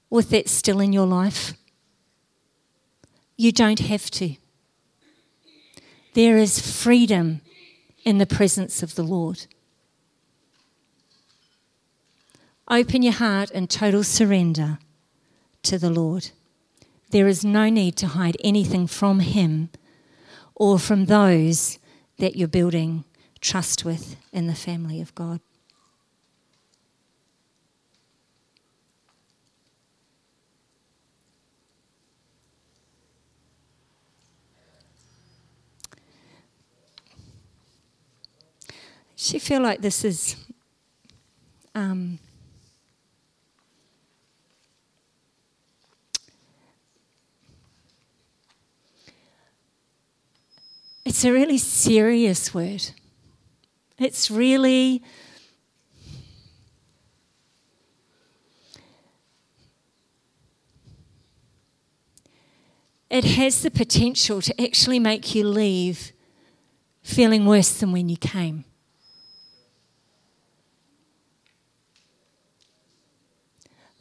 with 0.09 0.29
that 0.29 0.47
still 0.47 0.79
in 0.79 0.93
your 0.93 1.05
life. 1.05 1.51
You 3.35 3.51
don't 3.51 3.79
have 3.79 4.09
to. 4.11 4.37
There 6.13 6.37
is 6.37 6.81
freedom 6.81 7.41
in 8.05 8.19
the 8.19 8.25
presence 8.25 8.81
of 8.81 8.95
the 8.95 9.03
Lord. 9.03 9.47
Open 12.67 13.03
your 13.03 13.13
heart 13.13 13.51
in 13.51 13.67
total 13.67 14.03
surrender 14.03 14.79
to 15.61 15.77
the 15.77 15.91
Lord. 15.91 16.31
There 17.11 17.27
is 17.27 17.45
no 17.45 17.69
need 17.69 17.95
to 17.97 18.07
hide 18.07 18.37
anything 18.43 18.87
from 18.87 19.19
Him 19.19 19.69
or 20.55 20.79
from 20.79 21.05
those 21.05 21.77
that 22.17 22.35
you're 22.35 22.47
building 22.47 23.03
trust 23.39 23.85
with 23.85 24.15
in 24.33 24.47
the 24.47 24.55
family 24.55 24.99
of 24.99 25.13
God. 25.13 25.41
She 39.15 39.39
feel 39.39 39.61
like 39.61 39.81
this 39.81 40.03
is 40.03 40.35
um, 41.73 42.19
it's 51.15 51.23
a 51.23 51.31
really 51.31 51.57
serious 51.57 52.53
word. 52.53 52.83
It's 53.97 54.29
really 54.29 55.01
it 63.09 63.23
has 63.23 63.61
the 63.61 63.71
potential 63.71 64.41
to 64.41 64.61
actually 64.61 64.99
make 64.99 65.33
you 65.33 65.47
leave 65.47 66.11
feeling 67.01 67.45
worse 67.45 67.79
than 67.79 67.93
when 67.93 68.09
you 68.09 68.17
came. 68.17 68.65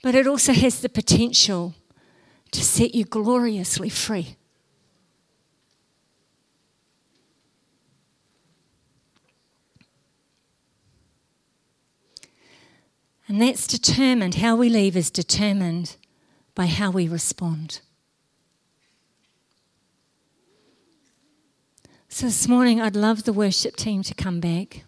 But 0.02 0.16
it 0.16 0.26
also 0.26 0.52
has 0.52 0.80
the 0.80 0.88
potential 0.88 1.74
to 2.50 2.64
set 2.64 2.92
you 2.92 3.04
gloriously 3.04 3.88
free. 3.88 4.36
And 13.26 13.40
that's 13.40 13.66
determined, 13.66 14.36
how 14.36 14.56
we 14.56 14.68
leave 14.68 14.96
is 14.96 15.10
determined 15.10 15.96
by 16.54 16.66
how 16.66 16.90
we 16.90 17.08
respond. 17.08 17.80
So 22.08 22.26
this 22.26 22.46
morning, 22.46 22.80
I'd 22.80 22.94
love 22.94 23.24
the 23.24 23.32
worship 23.32 23.76
team 23.76 24.02
to 24.04 24.14
come 24.14 24.40
back. 24.40 24.84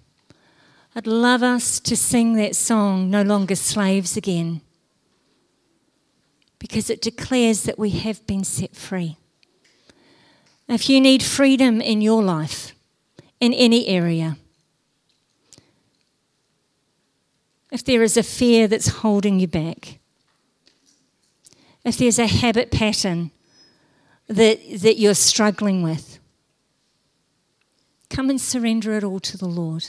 I'd 0.94 1.06
love 1.06 1.42
us 1.42 1.80
to 1.80 1.96
sing 1.96 2.34
that 2.34 2.54
song, 2.54 3.10
No 3.10 3.22
Longer 3.22 3.56
Slaves 3.56 4.16
Again 4.16 4.60
because 6.58 6.90
it 6.90 7.02
declares 7.02 7.64
that 7.64 7.78
we 7.78 7.90
have 7.90 8.26
been 8.26 8.44
set 8.44 8.74
free. 8.74 9.16
If 10.68 10.88
you 10.88 11.00
need 11.00 11.22
freedom 11.22 11.80
in 11.80 12.00
your 12.00 12.22
life, 12.22 12.74
in 13.40 13.52
any 13.52 13.86
area, 13.86 14.36
if 17.70 17.84
there 17.84 18.02
is 18.02 18.16
a 18.16 18.22
fear 18.22 18.68
that's 18.68 18.88
holding 18.88 19.40
you 19.40 19.48
back, 19.48 19.98
if 21.84 21.98
there's 21.98 22.18
a 22.18 22.26
habit 22.26 22.70
pattern 22.70 23.30
that, 24.28 24.58
that 24.80 24.98
you're 24.98 25.14
struggling 25.14 25.82
with, 25.82 26.18
come 28.10 28.30
and 28.30 28.40
surrender 28.40 28.96
it 28.96 29.04
all 29.04 29.20
to 29.20 29.36
the 29.36 29.46
Lord. 29.46 29.88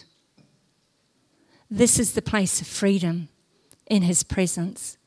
This 1.69 1.99
is 1.99 2.13
the 2.13 2.21
place 2.21 2.61
of 2.61 2.67
freedom 2.67 3.29
in 3.87 4.03
His 4.03 4.23
presence. 4.23 4.97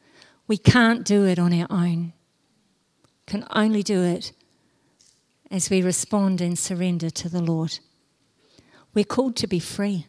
We 0.47 0.59
can't 0.59 1.05
do 1.05 1.25
it 1.27 1.39
on 1.39 1.53
our 1.53 1.69
own, 1.71 2.13
can 3.27 3.47
only 3.51 3.83
do 3.83 4.03
it 4.03 4.33
as 5.51 5.71
we 5.71 5.83
respond 5.83 6.41
and 6.41 6.59
surrender 6.59 7.11
to 7.11 7.29
the 7.29 7.43
Lord. 7.43 7.79
We're 8.95 9.05
called 9.05 9.37
to 9.37 9.47
be 9.47 9.61
free. 9.61 10.07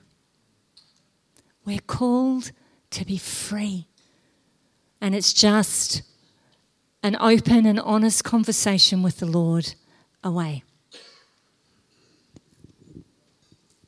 We're 1.65 1.79
called 1.79 2.51
to 2.91 3.05
be 3.05 3.17
free. 3.17 3.87
And 4.99 5.15
it's 5.15 5.33
just 5.33 6.03
an 7.03 7.17
open 7.19 7.65
and 7.65 7.79
honest 7.79 8.23
conversation 8.23 9.01
with 9.01 9.17
the 9.17 9.25
Lord 9.25 9.73
away. 10.23 10.63